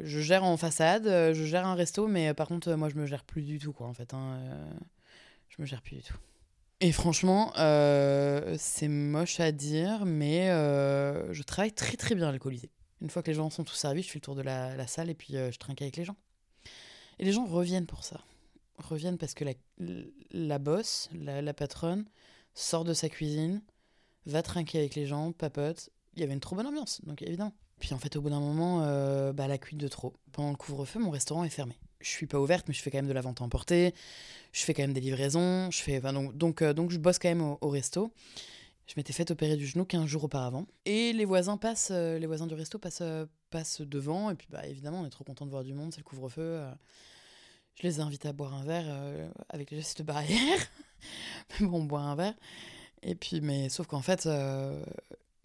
je 0.02 0.20
gère 0.20 0.44
en 0.44 0.56
façade, 0.56 1.08
euh, 1.08 1.34
je 1.34 1.44
gère 1.44 1.68
un 1.68 1.76
resto, 1.76 2.08
mais 2.08 2.30
euh, 2.30 2.34
par 2.34 2.48
contre, 2.48 2.74
moi 2.74 2.90
je 2.90 2.96
me 2.96 3.06
gère 3.06 3.26
plus 3.26 3.42
du 3.42 3.60
tout 3.60 3.74
quoi 3.74 3.88
en 3.88 3.94
fait. 3.94 4.14
hein, 4.14 4.40
je 5.50 5.62
me 5.62 5.66
gère 5.66 5.82
plus 5.82 5.98
du 5.98 6.04
tout. 6.04 6.18
Et 6.80 6.94
franchement, 6.94 7.52
c'est 8.58 8.88
moche 8.88 9.40
à 9.42 9.52
dire, 9.52 10.06
mais 10.06 10.48
je 10.48 11.44
travaille 11.44 11.74
très 11.74 11.98
très 11.98 12.16
bien 12.16 12.30
alcoolisé. 12.30 12.72
Une 13.02 13.10
fois 13.10 13.22
que 13.22 13.28
les 13.28 13.34
gens 13.34 13.50
sont 13.50 13.64
tous 13.64 13.76
servis, 13.76 14.04
je 14.04 14.10
fais 14.10 14.20
le 14.20 14.22
tour 14.22 14.36
de 14.36 14.42
la, 14.42 14.88
salle 14.88 15.10
et 15.10 15.16
puis 15.16 15.34
je 15.34 15.58
trinque 15.58 15.82
avec 15.82 15.98
les 15.98 16.06
gens. 16.06 16.16
Et 17.18 17.26
les 17.26 17.34
gens 17.34 17.46
reviennent 17.46 17.86
pour 17.86 18.06
ça. 18.06 18.22
Reviennent 18.78 19.18
parce 19.18 19.34
que 19.34 19.44
la, 19.44 19.54
la 20.32 20.58
bosse, 20.58 21.10
la 21.14 21.54
patronne, 21.54 22.06
sort 22.54 22.86
de 22.86 22.94
sa 22.94 23.10
cuisine, 23.10 23.62
va 24.26 24.42
trinquer 24.42 24.80
avec 24.80 24.96
les 24.96 25.06
gens, 25.06 25.32
papote. 25.32 25.90
Il 26.16 26.22
y 26.22 26.24
avait 26.24 26.34
une 26.34 26.40
trop 26.40 26.56
bonne 26.56 26.68
ambiance, 26.68 27.02
donc 27.06 27.22
évidemment. 27.22 27.54
Puis 27.80 27.94
en 27.94 27.98
fait, 27.98 28.16
au 28.16 28.22
bout 28.22 28.30
d'un 28.30 28.40
moment, 28.40 28.82
euh, 28.84 29.32
bah, 29.32 29.48
la 29.48 29.58
cuite 29.58 29.78
de 29.78 29.88
trop. 29.88 30.14
Pendant 30.32 30.52
le 30.52 30.58
couvre-feu, 30.58 31.00
mon 31.00 31.12
restaurant 31.12 31.44
est 31.44 31.50
fermé. 31.50 31.76
Je 32.02 32.10
suis 32.10 32.28
pas 32.28 32.40
ouverte, 32.40 32.68
mais 32.68 32.74
je 32.74 32.82
fais 32.82 32.92
quand 32.92 32.98
même 32.98 33.08
de 33.08 33.14
la 33.14 33.22
vente 33.22 33.42
à 33.42 33.44
emporter. 33.44 33.94
Je 34.52 34.64
fais 34.64 34.74
quand 34.74 34.84
même 34.84 34.94
des 34.94 35.02
livraisons. 35.02 35.72
Je 35.72 35.82
fais, 35.82 36.00
donc, 36.02 36.36
donc, 36.38 36.62
euh, 36.62 36.74
donc 36.74 36.92
je 36.92 36.98
bosse 36.98 37.20
quand 37.20 37.30
même 37.30 37.42
au, 37.42 37.70
resto. 37.70 38.12
Je 38.88 38.94
m'étais 38.98 39.14
fait 39.14 39.30
opérer 39.32 39.56
du 39.56 39.66
genou 39.66 39.86
15 39.86 40.06
jours 40.06 40.26
auparavant. 40.26 40.68
Et 40.86 41.14
les 41.14 41.26
voisins 41.26 41.58
passent, 41.58 41.92
euh, 41.92 42.18
les 42.20 42.28
voisins 42.28 42.48
du 42.48 42.54
resto 42.54 42.80
passent, 42.80 43.04
passent 43.50 43.82
devant. 43.82 44.30
Et 44.30 44.36
puis 44.36 44.48
bah, 44.50 44.66
évidemment, 44.68 45.02
on 45.02 45.06
est 45.06 45.12
trop 45.12 45.24
content 45.24 45.46
de 45.46 45.52
voir 45.52 45.64
du 45.64 45.74
monde, 45.74 45.94
c'est 45.94 46.00
le 46.00 46.06
couvre-feu. 46.06 46.62
je 47.76 47.84
les 47.84 48.00
invite 48.00 48.26
à 48.26 48.34
boire 48.34 48.54
un 48.54 48.64
verre 48.64 49.32
avec 49.50 49.72
les 49.72 49.78
gestes 49.78 50.02
barrières. 50.02 50.68
Mais 51.60 51.68
bon, 51.68 51.82
on 51.82 51.84
boit 51.86 52.02
un 52.02 52.16
verre. 52.16 52.34
Et 53.04 53.16
puis, 53.16 53.42
mais 53.42 53.70
sauf 53.70 53.88
qu'en 53.88 54.02
fait, 54.02 54.26
euh, 54.26 54.80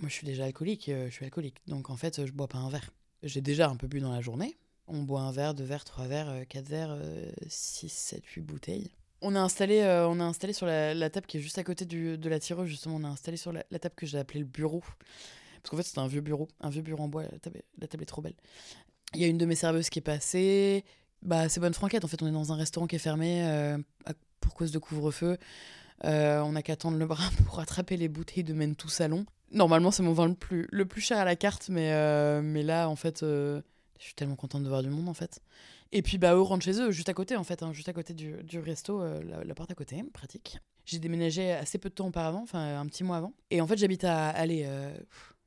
moi 0.00 0.08
je 0.08 0.14
suis 0.14 0.26
déjà 0.26 0.44
alcoolique, 0.44 0.88
euh, 0.88 1.06
je 1.06 1.14
suis 1.14 1.24
alcoolique. 1.24 1.56
Donc 1.66 1.90
en 1.90 1.96
fait, 1.96 2.24
je 2.26 2.32
bois 2.32 2.48
pas 2.48 2.58
un 2.58 2.68
verre. 2.68 2.92
J'ai 3.22 3.40
déjà 3.40 3.68
un 3.68 3.76
peu 3.76 3.86
bu 3.86 4.00
dans 4.00 4.12
la 4.12 4.20
journée. 4.20 4.56
On 4.86 5.02
boit 5.02 5.22
un 5.22 5.32
verre, 5.32 5.54
deux 5.54 5.64
verres, 5.64 5.84
trois 5.84 6.06
verres, 6.06 6.28
euh, 6.28 6.44
quatre 6.44 6.68
verres, 6.68 6.98
six, 7.48 7.90
sept, 7.90 8.24
huit 8.26 8.42
bouteilles. 8.42 8.90
On 9.22 9.34
a 9.34 9.40
installé, 9.40 9.82
on 10.06 10.20
installé 10.20 10.52
sur 10.52 10.66
la, 10.66 11.08
table 11.08 11.26
qui 11.26 11.38
est 11.38 11.40
juste 11.40 11.56
à 11.56 11.64
côté 11.64 11.86
de 11.86 12.28
la 12.28 12.38
tireuse, 12.38 12.68
justement, 12.68 12.96
on 12.96 13.04
a 13.04 13.08
installé 13.08 13.38
sur 13.38 13.52
la, 13.52 13.62
table 13.78 13.94
que 13.96 14.04
j'ai 14.04 14.18
appelée 14.18 14.40
le 14.40 14.46
bureau. 14.46 14.82
Parce 15.62 15.70
qu'en 15.70 15.78
fait, 15.78 15.82
c'était 15.82 16.00
un 16.00 16.08
vieux 16.08 16.20
bureau, 16.20 16.46
un 16.60 16.68
vieux 16.68 16.82
bureau 16.82 17.04
en 17.04 17.08
bois, 17.08 17.22
la 17.22 17.38
table, 17.88 18.02
est 18.02 18.06
trop 18.06 18.20
belle. 18.20 18.34
Il 19.14 19.22
y 19.22 19.24
a 19.24 19.28
une 19.28 19.38
de 19.38 19.46
mes 19.46 19.54
serveuses 19.54 19.88
qui 19.88 20.00
est 20.00 20.02
passée. 20.02 20.84
Bah, 21.22 21.48
c'est 21.48 21.60
bonne 21.60 21.72
franquette, 21.72 22.04
en 22.04 22.08
fait, 22.08 22.22
on 22.22 22.26
est 22.26 22.32
dans 22.32 22.52
un 22.52 22.56
restaurant 22.56 22.86
qui 22.86 22.96
est 22.96 22.98
fermé 22.98 23.78
pour 24.40 24.52
cause 24.52 24.72
de 24.72 24.78
couvre-feu. 24.78 25.38
Euh, 26.04 26.40
on 26.40 26.52
n'a 26.52 26.62
qu'à 26.62 26.76
tendre 26.76 26.98
le 26.98 27.06
bras 27.06 27.30
pour 27.46 27.60
attraper 27.60 27.96
les 27.96 28.08
bouteilles 28.08 28.44
de 28.44 28.54
mène 28.54 28.76
tout 28.76 28.88
salon. 28.88 29.26
Normalement, 29.52 29.90
c'est 29.90 30.02
mon 30.02 30.12
vin 30.12 30.26
le 30.26 30.34
plus, 30.34 30.66
le 30.70 30.84
plus 30.84 31.00
cher 31.00 31.18
à 31.18 31.24
la 31.24 31.36
carte, 31.36 31.68
mais, 31.68 31.92
euh, 31.92 32.40
mais 32.42 32.62
là, 32.62 32.88
en 32.88 32.96
fait, 32.96 33.22
euh, 33.22 33.62
je 33.98 34.04
suis 34.04 34.14
tellement 34.14 34.36
contente 34.36 34.64
de 34.64 34.68
voir 34.68 34.82
du 34.82 34.90
monde, 34.90 35.08
en 35.08 35.14
fait. 35.14 35.40
Et 35.92 36.02
puis, 36.02 36.18
bah, 36.18 36.34
eux 36.34 36.40
rentrent 36.40 36.64
chez 36.64 36.80
eux, 36.80 36.90
juste 36.90 37.08
à 37.08 37.14
côté, 37.14 37.36
en 37.36 37.44
fait, 37.44 37.62
hein, 37.62 37.72
juste 37.72 37.88
à 37.88 37.92
côté 37.92 38.14
du, 38.14 38.34
du 38.42 38.58
resto, 38.58 39.00
la, 39.00 39.44
la 39.44 39.54
porte 39.54 39.70
à 39.70 39.74
côté, 39.74 40.02
pratique. 40.12 40.58
J'ai 40.86 40.98
déménagé 40.98 41.52
assez 41.52 41.78
peu 41.78 41.88
de 41.88 41.94
temps 41.94 42.08
auparavant, 42.08 42.42
enfin, 42.42 42.80
un 42.80 42.86
petit 42.86 43.04
mois 43.04 43.18
avant. 43.18 43.32
Et 43.50 43.60
en 43.60 43.66
fait, 43.68 43.76
j'habite 43.76 44.02
à, 44.02 44.30
aller 44.30 44.64
euh, 44.66 44.92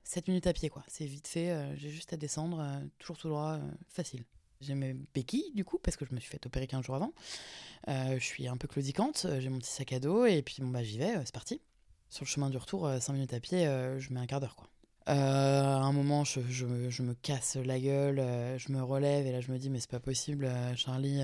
7 0.05 0.29
minutes 0.29 0.47
à 0.47 0.53
pied, 0.53 0.69
quoi. 0.69 0.83
C'est 0.87 1.05
vite 1.05 1.27
fait, 1.27 1.53
j'ai 1.75 1.89
juste 1.89 2.13
à 2.13 2.17
descendre, 2.17 2.63
toujours 2.97 3.17
tout 3.17 3.27
droit, 3.27 3.59
facile. 3.89 4.23
J'ai 4.61 4.73
mes 4.75 4.95
béquilles, 5.13 5.51
du 5.53 5.63
coup, 5.63 5.77
parce 5.77 5.97
que 5.97 6.05
je 6.05 6.13
me 6.15 6.19
suis 6.19 6.29
fait 6.31 6.43
opérer 6.45 6.65
15 6.67 6.83
jours 6.85 6.95
avant. 6.95 7.13
Euh, 7.89 8.17
je 8.19 8.23
suis 8.23 8.47
un 8.47 8.57
peu 8.57 8.67
claudicante, 8.67 9.25
euh, 9.25 9.39
j'ai 9.39 9.49
mon 9.49 9.59
petit 9.59 9.69
sac 9.71 9.93
à 9.93 9.99
dos, 9.99 10.25
et 10.25 10.41
puis 10.41 10.55
bon, 10.61 10.67
bah, 10.69 10.83
j'y 10.83 10.97
vais, 10.97 11.15
euh, 11.15 11.21
c'est 11.25 11.33
parti. 11.33 11.61
Sur 12.09 12.23
le 12.25 12.29
chemin 12.29 12.49
du 12.49 12.57
retour, 12.57 12.89
5 12.99 13.13
minutes 13.13 13.33
à 13.33 13.39
pied, 13.39 13.65
je 13.97 14.13
mets 14.13 14.19
un 14.21 14.25
quart 14.25 14.39
d'heure, 14.39 14.55
quoi. 14.55 14.69
À 15.05 15.15
un 15.83 15.91
moment, 15.91 16.23
je, 16.23 16.39
je 16.49 16.65
me- 16.65 17.13
casse 17.13 17.55
la 17.57 17.79
gueule, 17.79 18.17
je 18.57 18.71
me 18.71 18.81
relève, 18.81 19.25
et 19.27 19.31
là, 19.31 19.41
je 19.41 19.51
me 19.51 19.57
dis, 19.59 19.69
mais 19.69 19.79
c'est 19.81 19.89
pas 19.91 19.99
possible, 19.99 20.49
Charlie, 20.77 21.21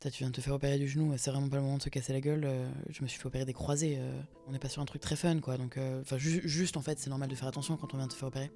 tu 0.00 0.10
viens 0.18 0.30
de 0.30 0.34
te 0.34 0.40
faire 0.40 0.52
opérer 0.54 0.78
du 0.78 0.88
genou, 0.88 1.14
c'est 1.16 1.30
vraiment 1.30 1.48
pas 1.48 1.56
le 1.56 1.62
moment 1.62 1.78
de 1.78 1.82
se 1.82 1.88
casser 1.90 2.12
la 2.12 2.20
gueule. 2.20 2.48
je 2.90 3.02
me 3.02 3.06
suis 3.08 3.20
fait 3.20 3.26
opérer 3.26 3.44
des 3.44 3.52
croisés, 3.52 4.00
on 4.48 4.52
n'est 4.52 4.58
pas 4.58 4.68
sur 4.68 4.82
un 4.82 4.84
truc 4.84 5.00
très 5.00 5.14
fun, 5.16 5.38
quoi. 5.40 5.56
Donc, 5.58 5.78
enfin, 6.02 6.18
ju- 6.18 6.42
juste, 6.44 6.76
en 6.76 6.82
fait, 6.82 6.98
c'est 6.98 7.08
normal 7.10 7.28
de 7.28 7.34
faire 7.36 7.48
attention 7.48 7.76
quand 7.76 7.94
on 7.94 7.96
vient 7.98 8.06
de 8.08 8.12
te 8.12 8.16
faire 8.18 8.28
opérer. 8.28 8.50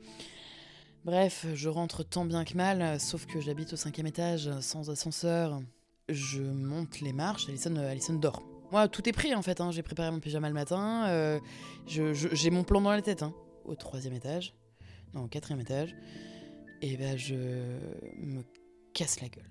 Bref, 1.08 1.46
je 1.54 1.70
rentre 1.70 2.02
tant 2.02 2.26
bien 2.26 2.44
que 2.44 2.52
mal, 2.54 3.00
sauf 3.00 3.24
que 3.24 3.40
j'habite 3.40 3.72
au 3.72 3.76
cinquième 3.76 4.06
étage, 4.06 4.50
sans 4.60 4.90
ascenseur. 4.90 5.58
Je 6.10 6.42
monte 6.42 7.00
les 7.00 7.14
marches, 7.14 7.48
Alison, 7.48 7.74
euh, 7.76 8.18
dort. 8.18 8.42
Moi, 8.72 8.88
tout 8.88 9.08
est 9.08 9.12
pris 9.12 9.34
en 9.34 9.40
fait, 9.40 9.62
hein. 9.62 9.70
j'ai 9.70 9.82
préparé 9.82 10.10
mon 10.10 10.20
pyjama 10.20 10.48
le 10.48 10.54
matin, 10.54 11.06
euh, 11.08 11.40
j'ai 11.86 12.50
mon 12.50 12.62
plan 12.62 12.82
dans 12.82 12.90
la 12.90 13.00
tête, 13.00 13.22
hein. 13.22 13.32
au 13.64 13.74
troisième 13.74 14.12
étage, 14.12 14.52
non, 15.14 15.22
au 15.22 15.28
quatrième 15.28 15.62
étage, 15.62 15.96
et 16.82 16.98
ben 16.98 17.16
je 17.16 17.34
me 17.34 18.42
casse 18.92 19.22
la 19.22 19.30
gueule. 19.30 19.50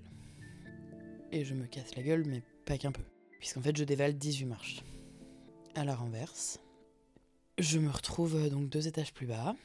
Et 1.31 1.43
je 1.43 1.55
me 1.55 1.65
casse 1.65 1.95
la 1.95 2.03
gueule, 2.03 2.23
mais 2.27 2.43
pas 2.67 2.77
qu'un 2.77 2.91
peu, 2.91 3.01
puisqu'en 3.39 3.63
fait 3.63 3.75
je 3.75 3.83
dévale 3.83 4.13
18 4.13 4.45
marches. 4.45 4.83
À 5.73 5.83
la 5.85 5.95
renverse, 5.95 6.59
je 7.57 7.79
me 7.79 7.89
retrouve 7.89 8.35
euh, 8.35 8.49
donc 8.51 8.69
deux 8.69 8.87
étages 8.87 9.11
plus 9.11 9.25
bas. 9.25 9.55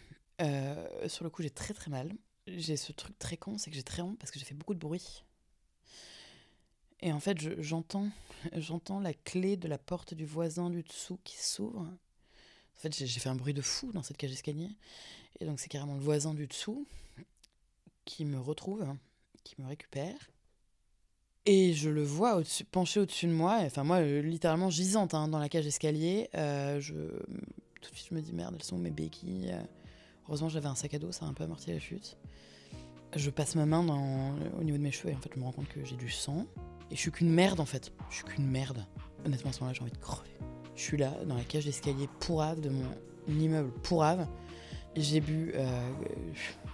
Euh, 0.42 1.08
sur 1.08 1.24
le 1.24 1.30
coup, 1.30 1.42
j'ai 1.42 1.50
très 1.50 1.74
très 1.74 1.90
mal. 1.90 2.12
J'ai 2.46 2.76
ce 2.76 2.92
truc 2.92 3.18
très 3.18 3.36
con, 3.36 3.58
c'est 3.58 3.70
que 3.70 3.76
j'ai 3.76 3.82
très 3.82 4.02
honte 4.02 4.18
parce 4.18 4.30
que 4.30 4.38
j'ai 4.38 4.44
fait 4.44 4.54
beaucoup 4.54 4.74
de 4.74 4.78
bruit. 4.80 5.24
Et 7.00 7.12
en 7.12 7.20
fait, 7.20 7.38
je- 7.40 7.60
j'entends, 7.60 8.08
j'entends 8.56 9.00
la 9.00 9.12
clé 9.14 9.56
de 9.56 9.68
la 9.68 9.78
porte 9.78 10.14
du 10.14 10.24
voisin 10.24 10.70
du 10.70 10.82
dessous 10.82 11.18
qui 11.24 11.36
s'ouvre. 11.36 11.80
En 11.80 12.18
fait, 12.80 12.94
j'ai 12.96 13.20
fait 13.20 13.28
un 13.28 13.36
bruit 13.36 13.54
de 13.54 13.62
fou 13.62 13.92
dans 13.92 14.02
cette 14.02 14.16
cage 14.18 14.30
d'escalier. 14.30 14.70
Et 15.40 15.46
donc, 15.46 15.60
c'est 15.60 15.68
carrément 15.68 15.94
le 15.94 16.00
voisin 16.02 16.34
du 16.34 16.46
dessous 16.46 16.86
qui 18.04 18.24
me 18.24 18.38
retrouve, 18.38 18.86
qui 19.42 19.60
me 19.60 19.66
récupère. 19.66 20.30
Et 21.44 21.72
je 21.74 21.90
le 21.90 22.02
vois 22.04 22.40
penché 22.70 23.00
au-dessus 23.00 23.26
de 23.26 23.32
moi, 23.32 23.58
enfin 23.62 23.82
moi, 23.82 23.96
euh, 23.96 24.22
littéralement 24.22 24.70
gisante 24.70 25.12
hein, 25.14 25.26
dans 25.26 25.40
la 25.40 25.48
cage 25.48 25.64
d'escalier. 25.64 26.28
Euh, 26.36 26.80
je, 26.80 26.94
tout 26.94 27.90
de 27.90 27.96
suite, 27.96 28.08
je 28.10 28.14
me 28.14 28.20
dis 28.20 28.32
merde, 28.32 28.54
elles 28.56 28.62
sont 28.64 28.78
mes 28.78 28.90
béquilles? 28.90 29.52
Heureusement, 30.28 30.48
j'avais 30.48 30.68
un 30.68 30.74
sac 30.74 30.94
à 30.94 30.98
dos, 30.98 31.12
ça 31.12 31.26
a 31.26 31.28
un 31.28 31.34
peu 31.34 31.44
amorti 31.44 31.70
la 31.70 31.78
chute. 31.78 32.16
Je 33.14 33.30
passe 33.30 33.56
ma 33.56 33.66
main 33.66 33.80
au 34.58 34.64
niveau 34.64 34.78
de 34.78 34.82
mes 34.82 34.90
cheveux 34.90 35.12
et 35.12 35.16
en 35.16 35.20
fait, 35.20 35.30
je 35.34 35.38
me 35.38 35.44
rends 35.44 35.52
compte 35.52 35.68
que 35.68 35.84
j'ai 35.84 35.96
du 35.96 36.10
sang. 36.10 36.46
Et 36.90 36.96
je 36.96 37.00
suis 37.00 37.10
qu'une 37.10 37.30
merde 37.30 37.60
en 37.60 37.66
fait. 37.66 37.92
Je 38.10 38.16
suis 38.16 38.24
qu'une 38.24 38.46
merde. 38.46 38.86
Honnêtement, 39.24 39.50
à 39.50 39.52
ce 39.52 39.60
moment-là, 39.60 39.74
j'ai 39.74 39.82
envie 39.82 39.92
de 39.92 39.98
crever. 39.98 40.30
Je 40.74 40.82
suis 40.82 40.96
là, 40.96 41.12
dans 41.26 41.34
la 41.34 41.44
cage 41.44 41.64
d'escalier 41.64 42.08
pourrave 42.20 42.60
de 42.60 42.70
mon 42.70 42.88
immeuble 43.28 43.70
pourrave. 43.82 44.26
J'ai 44.96 45.20
bu 45.20 45.52
euh, 45.54 45.90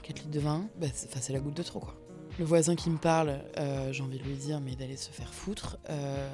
4 0.02 0.18
litres 0.18 0.30
de 0.30 0.40
vin. 0.40 0.68
Bah, 0.80 0.86
c'est 0.92 1.32
la 1.32 1.40
goutte 1.40 1.56
de 1.56 1.62
trop 1.62 1.80
quoi. 1.80 1.94
Le 2.38 2.44
voisin 2.44 2.76
qui 2.76 2.88
me 2.88 2.98
parle, 2.98 3.40
euh, 3.56 3.92
j'ai 3.92 4.02
envie 4.02 4.18
de 4.18 4.22
lui 4.22 4.36
dire, 4.36 4.60
mais 4.60 4.76
d'aller 4.76 4.96
se 4.96 5.10
faire 5.10 5.32
foutre. 5.34 5.76
Euh, 5.90 6.28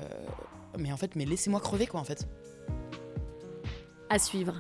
mais 0.78 0.92
en 0.92 0.98
fait, 0.98 1.16
mais 1.16 1.24
laissez-moi 1.24 1.60
crever, 1.60 1.86
quoi, 1.86 2.00
en 2.00 2.04
fait. 2.04 2.28
À 4.10 4.18
suivre. 4.18 4.54